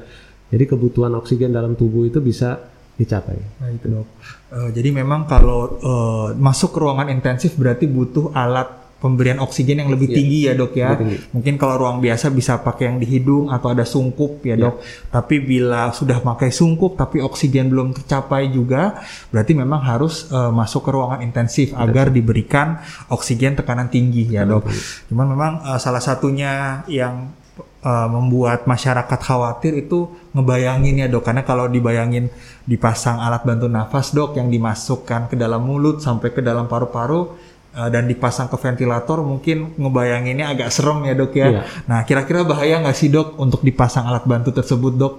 jadi 0.49 0.63
kebutuhan 0.65 1.13
oksigen 1.15 1.53
dalam 1.53 1.77
tubuh 1.77 2.09
itu 2.09 2.19
bisa 2.19 2.57
dicapai. 2.99 3.39
Nah 3.63 3.69
itu 3.71 3.87
dok. 3.87 4.07
Eh, 4.51 4.69
jadi 4.75 4.89
memang 4.91 5.23
kalau 5.29 5.79
eh, 5.79 6.27
masuk 6.35 6.75
ke 6.75 6.79
ruangan 6.83 7.07
intensif 7.07 7.55
berarti 7.55 7.87
butuh 7.87 8.35
alat 8.35 8.67
pemberian 8.99 9.39
oksigen 9.39 9.79
yang 9.79 9.89
lebih 9.89 10.11
tinggi 10.11 10.51
ya 10.51 10.53
dok 10.53 10.75
ya. 10.75 10.93
lebih 10.93 10.99
tinggi. 11.03 11.17
Mungkin 11.31 11.53
kalau 11.55 11.75
ruang 11.87 11.97
biasa 12.03 12.29
bisa 12.35 12.59
pakai 12.59 12.91
yang 12.91 12.97
di 12.99 13.07
hidung 13.07 13.47
atau 13.47 13.71
ada 13.71 13.87
sungkup 13.87 14.43
ya 14.43 14.59
dok. 14.59 14.83
Tapi 15.07 15.39
bila 15.39 15.95
sudah 15.95 16.19
pakai 16.19 16.51
sungkup 16.51 16.99
tapi 16.99 17.23
oksigen 17.23 17.71
belum 17.71 17.95
tercapai 17.95 18.51
juga, 18.51 18.99
berarti 19.31 19.55
memang 19.55 19.81
harus 19.81 20.27
eh, 20.29 20.51
masuk 20.51 20.85
ke 20.85 20.89
ruangan 20.91 21.23
intensif 21.23 21.71
agar 21.73 22.11
diberikan 22.11 22.83
oksigen 23.07 23.55
tekanan 23.55 23.87
tinggi 23.87 24.27
ya 24.27 24.43
dok. 24.43 24.67
Cuman 25.07 25.27
memang 25.31 25.53
eh, 25.63 25.79
salah 25.79 26.03
satunya 26.03 26.83
yang 26.91 27.39
uh, 27.83 28.07
membuat 28.11 28.67
masyarakat 28.67 29.19
khawatir 29.19 29.75
itu 29.79 30.11
ngebayangin 30.35 31.05
ya 31.05 31.07
dok 31.07 31.23
karena 31.25 31.43
kalau 31.47 31.65
dibayangin 31.71 32.27
dipasang 32.67 33.17
alat 33.19 33.43
bantu 33.47 33.67
nafas 33.71 34.11
dok 34.11 34.37
yang 34.37 34.51
dimasukkan 34.51 35.31
ke 35.31 35.35
dalam 35.39 35.63
mulut 35.63 36.03
sampai 36.03 36.29
ke 36.35 36.41
dalam 36.43 36.67
paru-paru 36.67 37.33
uh, 37.75 37.89
dan 37.89 38.09
dipasang 38.09 38.49
ke 38.49 38.57
ventilator 38.57 39.21
mungkin 39.21 39.77
ngebayanginnya 39.77 40.53
agak 40.53 40.69
serem 40.73 41.05
ya 41.05 41.13
dok 41.13 41.33
ya. 41.35 41.47
Iya. 41.49 41.61
Nah 41.85 41.99
kira-kira 42.05 42.45
bahaya 42.47 42.81
nggak 42.81 42.97
sih 42.97 43.09
dok 43.11 43.37
untuk 43.37 43.61
dipasang 43.61 44.09
alat 44.09 44.25
bantu 44.25 44.49
tersebut 44.55 44.93
dok? 44.95 45.13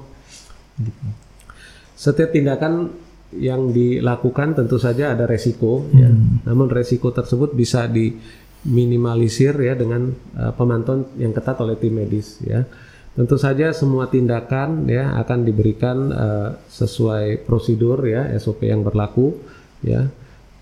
Setiap 1.95 2.33
tindakan 2.33 2.89
yang 3.37 3.71
dilakukan 3.71 4.59
tentu 4.59 4.81
saja 4.81 5.15
ada 5.15 5.29
resiko, 5.29 5.87
ya. 5.95 6.11
namun 6.49 6.67
resiko 6.67 7.15
tersebut 7.15 7.55
bisa 7.55 7.87
diminimalisir 7.87 9.55
ya 9.55 9.79
dengan 9.79 10.11
uh, 10.35 10.51
pemantauan 10.57 11.07
yang 11.21 11.31
ketat 11.31 11.61
oleh 11.63 11.79
tim 11.79 11.95
medis. 11.95 12.43
Ya, 12.43 12.67
tentu 13.15 13.39
saja 13.39 13.71
semua 13.71 14.11
tindakan 14.11 14.91
ya 14.91 15.15
akan 15.23 15.47
diberikan 15.47 15.97
uh, 16.11 16.51
sesuai 16.73 17.47
prosedur 17.47 18.03
ya 18.09 18.27
SOP 18.41 18.67
yang 18.67 18.83
berlaku. 18.83 19.39
Ya, 19.85 20.11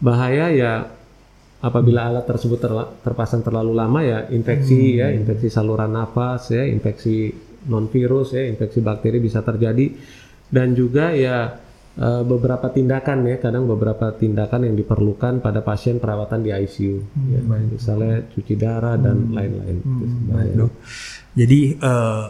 bahaya 0.02 0.52
ya 0.52 0.72
apabila 1.58 2.06
alat 2.06 2.24
tersebut 2.26 2.58
terla- 2.62 2.90
terpasang 3.02 3.42
terlalu 3.42 3.72
lama 3.74 4.00
ya 4.06 4.30
infeksi 4.30 5.02
ya 5.02 5.10
infeksi 5.10 5.50
saluran 5.50 5.90
nafas 5.90 6.54
ya 6.54 6.62
infeksi 6.62 7.34
non 7.66 7.90
virus 7.90 8.38
ya 8.38 8.46
infeksi 8.46 8.78
bakteri 8.78 9.18
bisa 9.18 9.42
terjadi. 9.42 9.90
Dan 10.48 10.72
juga 10.72 11.12
ya 11.12 11.58
eh, 11.98 12.22
beberapa 12.24 12.70
tindakan 12.70 13.26
ya 13.26 13.36
kadang 13.42 13.66
beberapa 13.66 14.14
tindakan 14.14 14.70
yang 14.70 14.76
diperlukan 14.78 15.42
pada 15.44 15.60
pasien 15.60 15.98
perawatan 15.98 16.46
di 16.46 16.54
ICU 16.54 16.94
ya, 17.34 17.40
misalnya 17.68 18.24
cuci 18.32 18.54
darah 18.54 18.96
dan 18.96 19.34
lain-lain. 19.34 19.76
Itu 19.82 20.16
bahaya. 20.30 20.52
Dok. 20.62 20.72
Jadi 21.36 21.60
eh, 21.74 22.24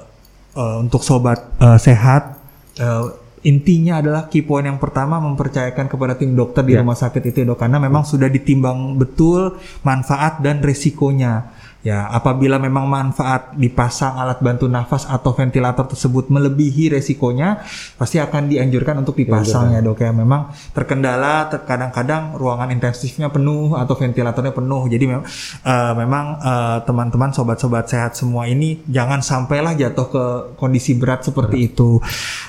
eh, 0.56 0.76
untuk 0.82 1.04
sobat 1.04 1.52
eh, 1.60 1.78
sehat 1.78 2.40
eh, 2.80 3.27
intinya 3.48 4.04
adalah 4.04 4.28
key 4.28 4.44
point 4.44 4.68
yang 4.68 4.76
pertama 4.76 5.16
mempercayakan 5.16 5.88
kepada 5.88 6.20
tim 6.20 6.36
dokter 6.36 6.60
di 6.60 6.76
rumah 6.76 6.92
sakit 6.94 7.22
itu 7.32 7.40
ya, 7.40 7.46
dok 7.48 7.64
karena 7.64 7.80
memang 7.80 8.04
sudah 8.04 8.28
ditimbang 8.28 9.00
betul 9.00 9.56
manfaat 9.80 10.44
dan 10.44 10.60
resikonya. 10.60 11.56
Ya, 11.78 12.10
apabila 12.10 12.58
memang 12.58 12.90
manfaat 12.90 13.54
dipasang 13.54 14.18
alat 14.18 14.42
bantu 14.42 14.66
nafas 14.66 15.06
atau 15.06 15.30
ventilator 15.30 15.86
tersebut 15.86 16.26
melebihi 16.26 16.90
resikonya, 16.98 17.62
pasti 17.94 18.18
akan 18.18 18.50
dianjurkan 18.50 18.98
untuk 18.98 19.14
dipasang 19.14 19.72
ya 19.72 19.80
dok 19.80 20.02
ya. 20.02 20.10
Memang 20.10 20.50
terkendala, 20.74 21.46
ter- 21.46 21.62
kadang-kadang 21.62 22.34
ruangan 22.34 22.74
intensifnya 22.74 23.30
penuh 23.30 23.78
atau 23.78 23.94
ventilatornya 23.94 24.50
penuh. 24.50 24.90
Jadi 24.90 25.04
mem- 25.06 25.22
eh, 25.64 25.92
memang 25.94 26.42
eh, 26.42 26.78
teman-teman 26.82 27.30
sobat-sobat 27.30 27.86
sehat 27.86 28.18
semua 28.18 28.50
ini 28.50 28.82
jangan 28.90 29.22
sampailah 29.22 29.78
jatuh 29.78 30.06
ke 30.10 30.24
kondisi 30.58 30.98
berat 30.98 31.30
seperti 31.30 31.72
itu. 31.72 32.02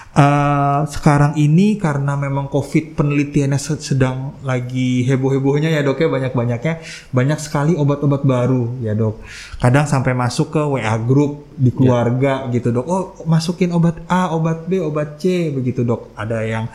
Eh, 0.10 0.80
sekarang 0.90 1.38
ini 1.38 1.78
karena 1.78 2.18
memang 2.18 2.50
COVID 2.50 2.98
penelitiannya 2.98 3.62
se- 3.62 3.78
sedang 3.78 4.42
lagi 4.42 5.06
heboh-hebohnya 5.06 5.70
ya 5.70 5.86
dok 5.86 6.02
ya 6.02 6.10
banyak-banyaknya 6.10 6.82
banyak 7.14 7.38
sekali 7.38 7.78
obat-obat 7.78 8.26
baru 8.26 8.74
ya 8.82 8.98
dok. 8.98 9.22
Kadang 9.62 9.86
sampai 9.86 10.18
masuk 10.18 10.50
ke 10.50 10.62
WA 10.66 10.98
group 10.98 11.54
di 11.54 11.70
keluarga 11.70 12.50
gitu 12.50 12.74
dok. 12.74 12.86
Oh 12.90 13.04
masukin 13.30 13.70
obat 13.70 14.02
A, 14.10 14.34
obat 14.34 14.66
B, 14.66 14.82
obat 14.82 15.22
C 15.22 15.54
begitu 15.54 15.86
dok. 15.86 16.10
Ada 16.18 16.42
yang 16.42 16.66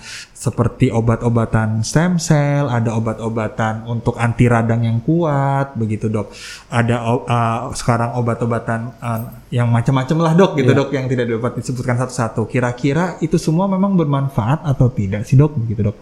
seperti 0.44 0.92
obat-obatan 0.92 1.80
stem 1.80 2.20
cell, 2.20 2.68
ada 2.68 2.92
obat-obatan 2.92 3.88
untuk 3.88 4.20
anti 4.20 4.44
radang 4.44 4.84
yang 4.84 5.00
kuat 5.00 5.72
begitu 5.72 6.12
dok. 6.12 6.28
Ada 6.68 7.00
uh, 7.00 7.72
sekarang 7.72 8.20
obat-obatan 8.20 8.92
uh, 9.00 9.20
yang 9.48 9.72
macam-macam 9.72 10.16
lah 10.20 10.32
dok 10.36 10.52
gitu 10.60 10.76
dok 10.76 10.92
yang 10.92 11.08
tidak 11.08 11.32
dapat 11.32 11.64
disebutkan 11.64 11.96
satu-satu. 11.96 12.44
Kira-kira 12.44 13.16
itu 13.24 13.40
semua 13.40 13.64
memang 13.64 13.96
bermanfaat 13.96 14.68
atau 14.68 14.92
tidak 14.92 15.24
sih 15.24 15.40
dok 15.40 15.56
begitu 15.56 15.88
dok? 15.88 15.96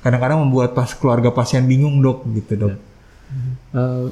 Kadang-kadang 0.00 0.40
membuat 0.40 0.72
pas 0.72 0.88
keluarga 0.96 1.28
pasien 1.28 1.68
bingung 1.68 2.00
dok 2.00 2.24
gitu 2.32 2.56
dok. 2.56 2.72
Eh, 3.72 4.06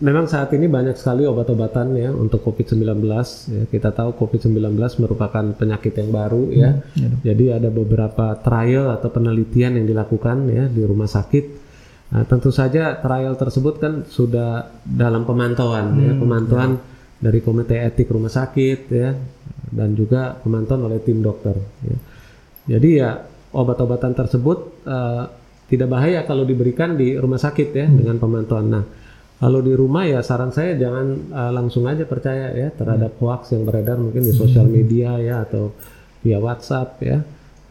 memang 0.00 0.26
saat 0.26 0.48
ini 0.56 0.66
banyak 0.66 0.96
sekali 0.96 1.28
obat-obatan 1.28 1.92
ya 1.94 2.10
untuk 2.10 2.40
COVID-19. 2.44 3.04
Ya, 3.52 3.64
kita 3.68 3.92
tahu 3.92 4.16
COVID-19 4.16 4.76
merupakan 5.00 5.44
penyakit 5.54 5.92
yang 6.00 6.10
baru 6.10 6.42
ya. 6.50 6.80
Jadi 7.20 7.44
ada 7.52 7.68
beberapa 7.68 8.34
trial 8.40 8.90
atau 8.96 9.12
penelitian 9.12 9.76
yang 9.76 9.86
dilakukan 9.86 10.48
ya 10.48 10.64
di 10.66 10.82
rumah 10.82 11.08
sakit. 11.08 11.44
Nah, 12.10 12.26
tentu 12.26 12.50
saja 12.50 12.98
trial 12.98 13.38
tersebut 13.38 13.74
kan 13.78 13.92
sudah 14.08 14.66
dalam 14.82 15.22
pemantauan 15.22 15.94
ya, 15.94 16.12
pemantauan 16.18 16.82
dari 17.20 17.38
komite 17.38 17.78
etik 17.78 18.10
rumah 18.10 18.32
sakit 18.32 18.78
ya 18.90 19.14
dan 19.70 19.94
juga 19.94 20.34
pemantauan 20.40 20.90
oleh 20.90 20.98
tim 21.04 21.22
dokter 21.22 21.54
ya. 21.86 21.96
Jadi 22.76 22.88
ya 22.98 23.14
obat-obatan 23.54 24.16
tersebut 24.16 24.58
eh, 24.88 25.24
tidak 25.70 25.86
bahaya 25.86 26.26
kalau 26.26 26.42
diberikan 26.42 26.98
di 26.98 27.14
rumah 27.14 27.38
sakit 27.38 27.68
ya 27.70 27.86
dengan 27.86 28.18
pemantauan. 28.18 28.66
Nah, 28.66 28.84
kalau 29.40 29.64
di 29.64 29.72
rumah 29.72 30.04
ya 30.04 30.20
saran 30.20 30.52
saya 30.52 30.76
jangan 30.76 31.06
eh, 31.32 31.52
langsung 31.56 31.88
aja 31.88 32.04
percaya 32.04 32.52
ya 32.52 32.68
terhadap 32.76 33.16
hoax 33.16 33.56
yang 33.56 33.64
beredar 33.64 33.96
mungkin 33.96 34.20
di 34.20 34.36
sosial 34.36 34.68
media 34.68 35.16
ya 35.16 35.48
atau 35.48 35.72
via 36.20 36.36
WhatsApp 36.36 37.00
ya. 37.00 37.18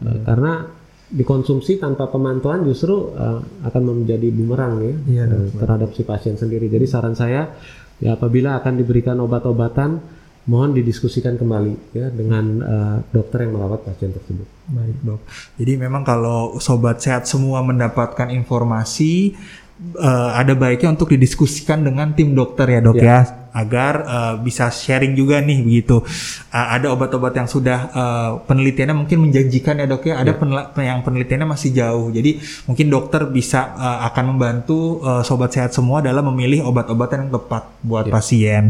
Eh, 0.02 0.18
karena 0.26 0.66
dikonsumsi 1.10 1.82
tanpa 1.82 2.06
pemantauan 2.06 2.62
justru 2.62 3.10
uh, 3.18 3.42
akan 3.66 3.82
menjadi 3.82 4.30
bumerang 4.30 4.78
ya 5.10 5.26
dok. 5.26 5.42
uh, 5.42 5.50
terhadap 5.58 5.90
si 5.90 6.06
pasien 6.06 6.38
sendiri. 6.38 6.70
Jadi 6.70 6.86
saran 6.86 7.18
saya 7.18 7.50
ya 7.98 8.14
apabila 8.14 8.62
akan 8.62 8.78
diberikan 8.78 9.18
obat-obatan 9.18 9.98
mohon 10.46 10.70
didiskusikan 10.72 11.34
kembali 11.34 11.98
ya 11.98 12.14
dengan 12.14 12.44
uh, 12.62 12.96
dokter 13.10 13.42
yang 13.42 13.58
merawat 13.58 13.82
pasien 13.82 14.14
tersebut. 14.14 14.46
Baik 14.70 14.98
dok. 15.02 15.20
Jadi 15.58 15.72
memang 15.82 16.06
kalau 16.06 16.62
sobat 16.62 17.02
sehat 17.02 17.26
semua 17.26 17.58
mendapatkan 17.66 18.30
informasi 18.30 19.34
eh, 19.80 20.30
ada 20.36 20.52
baiknya 20.52 20.92
untuk 20.92 21.08
didiskusikan 21.08 21.80
dengan 21.80 22.12
tim 22.12 22.32
dokter 22.32 22.68
ya 22.68 22.80
dok 22.80 22.96
Ya. 22.96 23.04
ya, 23.04 23.18
agar 23.50 23.94
eh, 24.04 24.34
bisa 24.40 24.68
sharing 24.68 25.12
juga 25.12 25.40
nih 25.40 25.64
begitu. 25.64 26.04
Eh, 26.52 26.66
ada 26.76 26.92
obat-obat 26.92 27.32
yang 27.32 27.48
sudah 27.48 27.88
eh, 27.90 28.30
penelitiannya 28.44 28.94
mungkin 28.94 29.18
menjanjikan 29.24 29.80
ya 29.80 29.86
dok 29.86 30.04
ya. 30.04 30.20
Ada 30.20 30.36
penela- 30.36 30.70
yang 30.76 31.00
penelitiannya 31.00 31.48
masih 31.48 31.72
jauh. 31.72 32.12
Jadi 32.12 32.38
mungkin 32.68 32.86
dokter 32.86 33.24
bisa 33.26 33.72
eh, 33.74 33.98
akan 34.06 34.36
membantu 34.36 35.00
eh, 35.00 35.22
sobat 35.24 35.50
sehat 35.50 35.72
semua 35.72 35.98
dalam 35.98 36.28
memilih 36.28 36.62
obat-obatan 36.62 37.26
yang 37.26 37.32
tepat 37.32 37.64
buat 37.80 38.04
Ya. 38.06 38.12
pasien, 38.12 38.64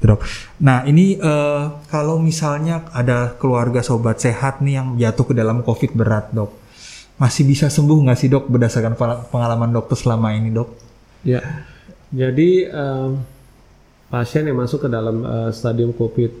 gitu, 0.00 0.16
dok. 0.16 0.20
Nah 0.58 0.82
ini 0.84 1.14
eh, 1.14 1.62
kalau 1.86 2.16
misalnya 2.18 2.88
ada 2.90 3.36
keluarga 3.36 3.84
sobat 3.84 4.18
sehat 4.18 4.64
nih 4.64 4.80
yang 4.80 4.88
jatuh 4.96 5.28
ke 5.28 5.34
dalam 5.36 5.60
COVID 5.60 5.92
berat 5.92 6.32
dok, 6.32 6.50
masih 7.14 7.46
bisa 7.46 7.70
sembuh 7.70 8.10
nggak 8.10 8.18
sih 8.18 8.26
dok 8.26 8.50
berdasarkan 8.50 8.98
pengala- 8.98 9.22
pengalaman 9.30 9.70
dokter 9.70 9.94
selama 9.94 10.34
ini 10.34 10.50
dok? 10.50 10.68
Ya, 11.22 11.40
jadi 12.10 12.68
em, 12.68 13.22
pasien 14.10 14.44
yang 14.44 14.58
masuk 14.58 14.86
ke 14.86 14.88
dalam 14.90 15.22
eh, 15.22 15.50
stadium 15.54 15.94
COVID 15.94 16.32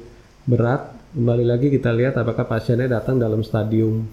berat, 0.44 0.92
kembali 1.14 1.44
lagi 1.46 1.72
kita 1.72 1.94
lihat 1.94 2.18
apakah 2.20 2.44
pasiennya 2.44 2.90
datang 2.90 3.16
dalam 3.22 3.40
stadium 3.46 4.04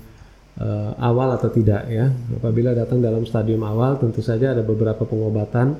eh, 0.61 0.91
awal 1.01 1.33
atau 1.35 1.49
tidak 1.49 1.89
ya. 1.89 2.07
Apabila 2.37 2.77
datang 2.77 3.01
dalam 3.01 3.25
stadium 3.25 3.65
awal, 3.65 3.97
tentu 3.97 4.21
saja 4.21 4.53
ada 4.53 4.61
beberapa 4.61 5.01
pengobatan 5.03 5.75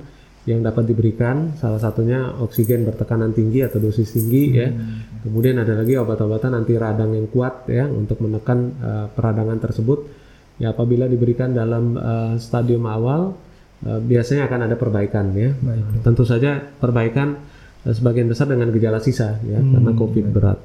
yang 0.50 0.66
dapat 0.66 0.90
diberikan. 0.90 1.54
Salah 1.62 1.78
satunya 1.78 2.34
oksigen 2.42 2.90
bertekanan 2.90 3.38
tinggi 3.38 3.62
atau 3.62 3.78
dosis 3.78 4.18
tinggi 4.18 4.44
ya. 4.58 4.74
Kemudian 5.22 5.62
ada 5.62 5.78
lagi 5.78 5.94
obat-obatan 6.02 6.58
anti 6.58 6.74
radang 6.74 7.14
yang 7.14 7.30
kuat 7.30 7.70
ya 7.70 7.86
untuk 7.86 8.18
menekan 8.26 8.60
eh, 8.82 9.06
peradangan 9.14 9.62
tersebut. 9.62 10.21
Ya 10.62 10.78
apabila 10.78 11.10
diberikan 11.10 11.58
dalam 11.58 11.98
eh, 11.98 12.34
stadium 12.38 12.86
awal 12.86 13.34
eh, 13.82 13.98
biasanya 13.98 14.46
akan 14.46 14.70
ada 14.70 14.76
perbaikan 14.78 15.34
ya. 15.34 15.58
Tentu 16.06 16.22
saja 16.22 16.62
perbaikan 16.62 17.42
eh, 17.82 17.94
sebagian 17.94 18.30
besar 18.30 18.46
dengan 18.46 18.70
gejala 18.70 19.02
sisa 19.02 19.42
ya 19.42 19.58
karena 19.58 19.92
COVID 19.98 20.26
berat. 20.30 20.60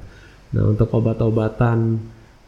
Nah 0.53 0.63
untuk 0.69 0.93
obat-obatan 0.93 1.97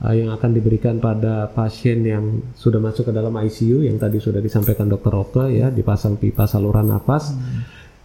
eh, 0.06 0.14
yang 0.22 0.30
akan 0.30 0.52
diberikan 0.54 1.02
pada 1.02 1.50
pasien 1.50 2.06
yang 2.06 2.54
sudah 2.54 2.78
masuk 2.78 3.10
ke 3.10 3.14
dalam 3.18 3.34
ICU 3.34 3.82
yang 3.82 3.98
tadi 3.98 4.22
sudah 4.22 4.40
disampaikan 4.46 4.86
Dokter 4.86 5.18
Oke 5.18 5.50
ya 5.58 5.74
dipasang 5.74 6.22
pipa 6.22 6.46
saluran 6.46 6.86
nafas, 6.94 7.34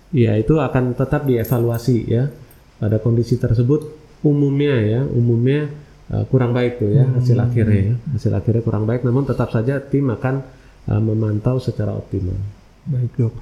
ya 0.08 0.32
itu 0.40 0.56
akan 0.56 0.96
tetap 0.96 1.28
dievaluasi 1.28 1.98
ya 2.08 2.32
pada 2.80 2.96
kondisi 2.96 3.36
tersebut 3.36 3.92
umumnya 4.24 4.76
ya 4.80 5.00
umumnya 5.04 5.68
eh, 6.12 6.24
kurang 6.28 6.52
baik 6.52 6.82
tuh 6.82 6.90
ya 6.92 7.04
hasil 7.08 7.38
akhirnya 7.38 7.80
ya 7.92 7.94
hasil 8.16 8.32
akhirnya 8.34 8.62
kurang 8.64 8.84
baik 8.84 9.06
namun 9.06 9.24
tetap 9.24 9.48
saja 9.48 9.80
tim 9.80 10.10
akan 10.10 10.44
eh, 10.90 11.00
memantau 11.00 11.56
secara 11.62 11.94
optimal. 11.94 12.36
Baik 12.84 13.12
dok. 13.16 13.32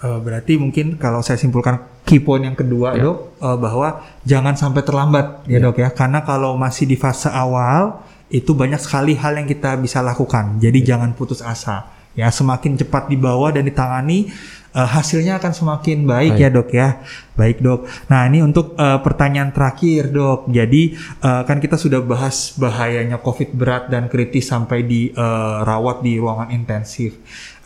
Eh, 0.00 0.18
berarti 0.20 0.56
mungkin 0.60 0.96
kalau 1.00 1.20
saya 1.24 1.36
simpulkan 1.40 1.80
key 2.04 2.20
point 2.20 2.44
yang 2.44 2.56
kedua 2.56 2.96
Ya. 2.96 3.04
dok 3.08 3.36
eh, 3.40 3.56
bahwa 3.60 3.88
jangan 4.24 4.56
sampai 4.56 4.82
terlambat 4.84 5.44
ya 5.48 5.60
dok 5.60 5.76
ya 5.80 5.88
karena 5.92 6.20
kalau 6.24 6.56
masih 6.56 6.84
di 6.84 6.96
fase 6.96 7.28
awal 7.28 8.00
itu 8.30 8.54
banyak 8.54 8.78
sekali 8.78 9.18
hal 9.18 9.34
yang 9.36 9.48
kita 9.48 9.74
bisa 9.76 10.00
lakukan. 10.00 10.56
Jadi 10.62 10.86
jangan 10.86 11.12
putus 11.18 11.42
asa. 11.42 11.90
Ya 12.14 12.30
semakin 12.30 12.74
cepat 12.78 13.06
dibawa 13.10 13.50
dan 13.54 13.66
ditangani 13.66 14.30
eh, 14.74 14.88
hasilnya 14.88 15.38
akan 15.42 15.52
semakin 15.52 16.06
baik, 16.06 16.32
Baik. 16.36 16.42
ya 16.42 16.48
dok 16.48 16.68
ya. 16.70 16.88
Baik 17.34 17.58
dok. 17.64 17.88
Nah 18.12 18.28
ini 18.28 18.44
untuk 18.44 18.76
eh, 18.76 19.00
pertanyaan 19.00 19.50
terakhir 19.50 20.12
dok. 20.12 20.52
Jadi 20.52 20.94
eh, 20.98 21.42
kan 21.48 21.58
kita 21.58 21.80
sudah 21.80 22.04
bahas 22.04 22.54
bahayanya 22.60 23.18
COVID 23.18 23.56
berat 23.56 23.88
dan 23.88 24.06
kritis 24.12 24.50
sampai 24.50 24.84
dirawat 24.84 26.04
di 26.04 26.20
ruangan 26.20 26.52
intensif. 26.52 27.16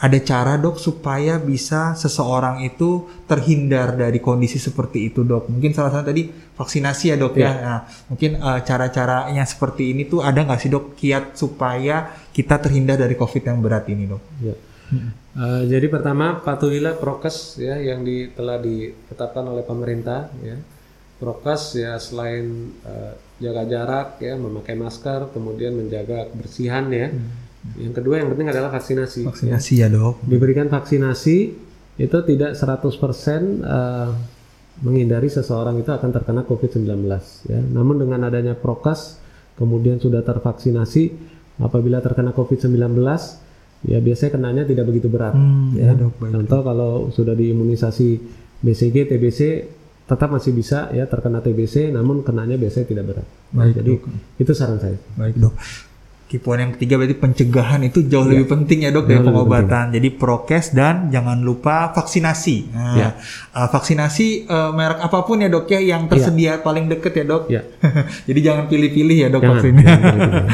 Ada 0.04 0.20
cara 0.20 0.54
dok 0.60 0.76
supaya 0.76 1.40
bisa 1.40 1.96
seseorang 1.96 2.60
itu 2.60 3.08
terhindar 3.24 3.96
dari 3.96 4.20
kondisi 4.20 4.60
seperti 4.60 5.08
itu 5.08 5.24
dok. 5.24 5.48
Mungkin 5.48 5.72
salah 5.72 5.90
satu 5.96 6.12
tadi 6.12 6.28
vaksinasi 6.54 7.04
ya 7.10 7.16
dok 7.16 7.34
ya. 7.34 7.40
Iya. 7.40 7.52
Nah, 7.64 7.80
mungkin 8.12 8.30
eh, 8.38 8.60
cara-caranya 8.62 9.44
seperti 9.48 9.96
ini 9.96 10.06
tuh 10.06 10.20
ada 10.22 10.44
nggak 10.44 10.60
sih 10.60 10.70
dok 10.70 10.94
kiat 10.94 11.34
supaya 11.34 12.10
kita 12.30 12.58
terhindar 12.62 12.98
dari 13.00 13.14
COVID 13.18 13.42
yang 13.42 13.58
berat 13.58 13.84
ini 13.90 14.04
dok? 14.06 14.22
Ya. 14.42 14.54
Eh, 15.34 15.62
jadi 15.66 15.86
pertama 15.90 16.38
patuhilah 16.38 16.94
prokes 16.94 17.58
ya 17.58 17.74
yang 17.80 18.06
di, 18.06 18.30
telah 18.30 18.62
ditetapkan 18.62 19.42
oleh 19.50 19.64
pemerintah 19.66 20.30
ya. 20.44 20.54
Prokes 21.18 21.78
ya 21.78 21.98
selain 21.98 22.74
eh, 22.86 23.12
jaga 23.42 23.62
jarak 23.66 24.08
ya, 24.22 24.38
memakai 24.38 24.78
masker, 24.78 25.34
kemudian 25.34 25.74
menjaga 25.74 26.30
kebersihan 26.30 26.86
ya. 26.92 27.10
Yang 27.80 27.94
kedua 27.98 28.20
yang 28.20 28.28
penting 28.30 28.52
adalah 28.52 28.70
vaksinasi. 28.70 29.24
Vaksinasi 29.24 29.72
ya 29.80 29.88
dok. 29.88 30.22
Diberikan 30.22 30.68
vaksinasi 30.68 31.36
itu 31.98 32.18
tidak 32.26 32.54
100% 32.54 32.94
eh, 33.64 34.10
menghindari 34.82 35.30
seseorang 35.30 35.78
itu 35.78 35.90
akan 35.90 36.10
terkena 36.10 36.42
COVID-19 36.46 36.86
ya. 37.46 37.58
Namun 37.58 38.02
dengan 38.02 38.26
adanya 38.26 38.58
prokes 38.58 39.22
kemudian 39.54 40.02
sudah 40.02 40.22
tervaksinasi 40.26 41.14
apabila 41.62 42.02
terkena 42.02 42.34
COVID-19 42.34 42.98
ya 43.84 43.98
biasanya 43.98 44.32
kenanya 44.32 44.62
tidak 44.64 44.84
begitu 44.84 45.06
berat 45.06 45.32
Hmm, 45.32 45.72
ya. 45.72 45.92
ya, 45.92 45.96
dok, 45.96 46.16
baik. 46.18 46.32
Contoh 46.34 46.60
kalau 46.60 46.92
sudah 47.08 47.32
diimunisasi 47.32 48.08
BCG, 48.60 48.96
TBC 49.06 49.40
tetap 50.04 50.28
masih 50.28 50.52
bisa 50.52 50.88
ya 50.90 51.04
terkena 51.04 51.40
TBC 51.40 51.88
namun 51.88 52.20
kenanya 52.20 52.56
biasanya 52.56 52.86
tidak 52.86 53.04
berat. 53.08 53.26
Baik, 53.50 53.74
Jadi 53.80 53.92
itu 54.38 54.52
saran 54.52 54.76
saya. 54.76 54.96
Baik 55.14 55.36
dok. 55.38 55.54
Point 56.38 56.60
yang 56.60 56.72
ketiga 56.72 56.94
berarti 56.96 57.14
pencegahan 57.14 57.80
itu 57.82 58.04
jauh 58.04 58.24
lebih 58.24 58.46
penting 58.46 58.84
ya 58.84 58.90
dok 58.90 59.04
dari 59.04 59.18
Jauh 59.18 59.26
lebih 59.26 59.34
pengobatan. 59.34 59.84
Jadi 59.90 60.08
prokes 60.10 60.66
dan 60.70 61.08
jangan 61.08 61.38
lupa 61.40 61.90
vaksinasi. 61.92 62.56
Nah, 62.70 62.94
Ya. 62.94 63.08
uh, 63.52 63.68
vaksinasi 63.68 64.46
uh, 64.46 64.70
merek 64.70 65.00
apa 65.00 65.18
pun 65.22 65.38
ya 65.38 65.48
dok 65.48 65.66
ya 65.68 65.80
yang 65.80 66.06
tersedia 66.06 66.58
paling 66.58 66.86
deket 66.86 67.12
ya 67.12 67.24
dok. 67.24 67.42
Ya. 67.48 67.62
Jadi 68.28 68.40
jangan 68.40 68.64
pilih-pilih 68.66 69.16
ya 69.16 69.28
dok 69.28 69.42
Jangan, 69.42 69.54
vaksinnya. 69.58 69.84
jangan 69.84 70.04
pilih-pilih. 70.04 70.44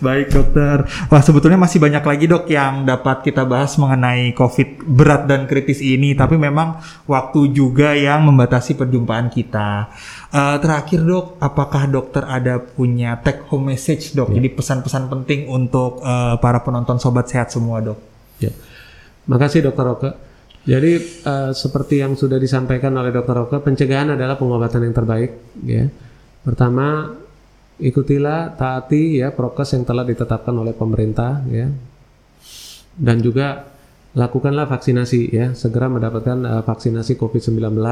Baik 0.00 0.26
dokter. 0.30 0.76
Wah 1.06 1.22
sebetulnya 1.22 1.58
masih 1.58 1.78
banyak 1.78 2.04
lagi 2.04 2.24
dok 2.24 2.44
yang 2.46 2.84
dapat 2.84 3.22
kita 3.22 3.42
bahas 3.44 3.74
mengenai 3.76 4.32
COVID 4.32 4.68
berat 4.86 5.26
dan 5.26 5.44
kritis 5.44 5.78
ini. 5.78 6.12
Tapi 6.12 6.34
memang 6.34 6.78
waktu 7.04 7.50
juga 7.50 7.92
yang 7.92 8.24
membatasi 8.24 8.74
perjumpaan 8.74 9.28
kita. 9.28 9.90
Eh, 10.30 10.56
terakhir 10.62 11.02
dok, 11.02 11.42
apakah 11.42 11.90
dokter 11.90 12.22
ada 12.22 12.62
punya 12.62 13.18
take 13.18 13.50
home 13.50 13.74
message 13.74 14.14
dok? 14.14 14.30
Jadi 14.30 14.46
pesan-pesan 14.54 15.10
penting 15.10 15.50
untuk 15.50 15.98
eh, 16.06 16.38
para 16.38 16.62
penonton 16.62 17.02
sobat 17.02 17.26
sehat 17.26 17.50
semua 17.50 17.82
dok. 17.82 17.98
Ya. 18.38 18.54
Makasih 19.26 19.66
Dokter 19.66 19.86
Oke. 19.90 20.10
Jadi 20.70 20.92
eh, 21.26 21.50
seperti 21.50 21.98
yang 21.98 22.14
sudah 22.14 22.38
disampaikan 22.38 22.94
oleh 22.94 23.10
Dokter 23.10 23.42
Oke, 23.42 23.58
pencegahan 23.58 24.14
adalah 24.14 24.38
pengobatan 24.38 24.86
yang 24.86 24.94
terbaik. 24.94 25.30
Ya. 25.66 25.90
Pertama, 26.46 27.10
ikutilah 27.82 28.54
taati 28.54 29.18
ya 29.18 29.34
prokes 29.34 29.74
yang 29.74 29.82
telah 29.82 30.06
ditetapkan 30.06 30.54
oleh 30.54 30.78
pemerintah. 30.78 31.42
Ya. 31.50 31.74
Dan 32.94 33.18
juga 33.18 33.66
lakukanlah 34.14 34.70
vaksinasi 34.70 35.34
ya, 35.34 35.58
segera 35.58 35.90
mendapatkan 35.90 36.38
eh, 36.38 36.62
vaksinasi 36.62 37.18
COVID-19 37.18 37.82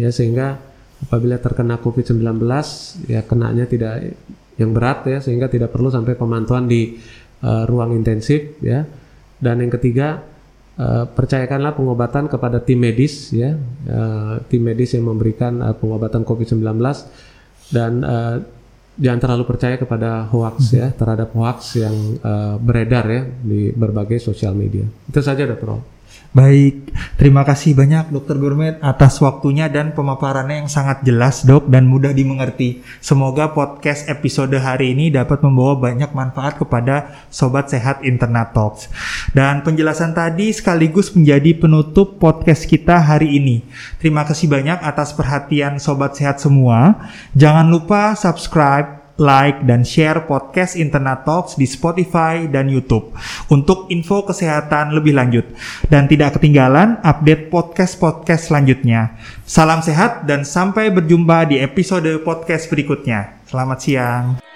ya 0.00 0.08
sehingga 0.08 0.77
apabila 1.02 1.38
terkena 1.38 1.78
COVID-19 1.78 2.42
ya 3.06 3.20
kenanya 3.22 3.64
tidak 3.70 4.18
yang 4.58 4.74
berat 4.74 5.06
ya 5.06 5.18
sehingga 5.22 5.46
tidak 5.46 5.70
perlu 5.70 5.88
sampai 5.88 6.18
pemantauan 6.18 6.66
di 6.66 6.98
eh, 7.42 7.64
ruang 7.64 7.94
intensif 7.94 8.58
ya. 8.58 8.82
Dan 9.38 9.62
yang 9.62 9.70
ketiga 9.70 10.18
eh, 10.74 11.04
percayakanlah 11.06 11.78
pengobatan 11.78 12.26
kepada 12.26 12.58
tim 12.58 12.82
medis 12.82 13.30
ya, 13.30 13.54
eh, 13.86 14.34
tim 14.50 14.62
medis 14.66 14.98
yang 14.98 15.06
memberikan 15.06 15.62
eh, 15.62 15.74
pengobatan 15.78 16.26
COVID-19 16.26 16.66
dan 17.70 17.92
eh, 18.02 18.36
jangan 18.98 19.20
terlalu 19.22 19.44
percaya 19.46 19.78
kepada 19.78 20.26
hoax 20.26 20.74
ya 20.74 20.90
terhadap 20.90 21.30
hoax 21.38 21.78
yang 21.78 21.94
eh, 22.18 22.54
beredar 22.58 23.06
ya 23.06 23.22
di 23.46 23.70
berbagai 23.70 24.18
sosial 24.18 24.58
media. 24.58 24.82
Itu 25.06 25.22
saja 25.22 25.46
Dokter. 25.46 25.97
Baik, 26.28 26.92
terima 27.16 27.40
kasih 27.40 27.72
banyak 27.72 28.12
Dokter 28.12 28.36
Gourmet 28.36 28.76
atas 28.84 29.16
waktunya 29.24 29.64
dan 29.72 29.96
pemaparannya 29.96 30.60
yang 30.60 30.68
sangat 30.68 31.00
jelas 31.00 31.40
dok 31.40 31.72
dan 31.72 31.88
mudah 31.88 32.12
dimengerti. 32.12 32.84
Semoga 33.00 33.56
podcast 33.56 34.04
episode 34.12 34.52
hari 34.60 34.92
ini 34.92 35.08
dapat 35.08 35.40
membawa 35.40 35.88
banyak 35.88 36.12
manfaat 36.12 36.60
kepada 36.60 37.16
Sobat 37.32 37.72
Sehat 37.72 38.04
Internet 38.04 38.52
Talks. 38.52 38.92
Dan 39.32 39.64
penjelasan 39.64 40.12
tadi 40.12 40.52
sekaligus 40.52 41.16
menjadi 41.16 41.56
penutup 41.56 42.20
podcast 42.20 42.68
kita 42.68 43.00
hari 43.00 43.40
ini. 43.40 43.64
Terima 43.96 44.28
kasih 44.28 44.52
banyak 44.52 44.84
atas 44.84 45.16
perhatian 45.16 45.80
Sobat 45.80 46.12
Sehat 46.12 46.44
semua. 46.44 47.08
Jangan 47.32 47.72
lupa 47.72 48.12
subscribe, 48.12 48.97
like, 49.18 49.66
dan 49.66 49.82
share 49.84 50.24
podcast 50.24 50.78
Internet 50.78 51.26
Talks 51.26 51.58
di 51.58 51.66
Spotify 51.66 52.46
dan 52.48 52.70
YouTube 52.70 53.12
untuk 53.52 53.90
info 53.92 54.24
kesehatan 54.24 54.94
lebih 54.94 55.12
lanjut. 55.12 55.44
Dan 55.90 56.08
tidak 56.08 56.38
ketinggalan 56.40 57.02
update 57.04 57.52
podcast-podcast 57.52 58.48
selanjutnya. 58.48 59.18
Salam 59.44 59.84
sehat 59.84 60.24
dan 60.24 60.46
sampai 60.46 60.88
berjumpa 60.94 61.50
di 61.50 61.60
episode 61.60 62.08
podcast 62.24 62.70
berikutnya. 62.70 63.44
Selamat 63.44 63.78
siang. 63.82 64.47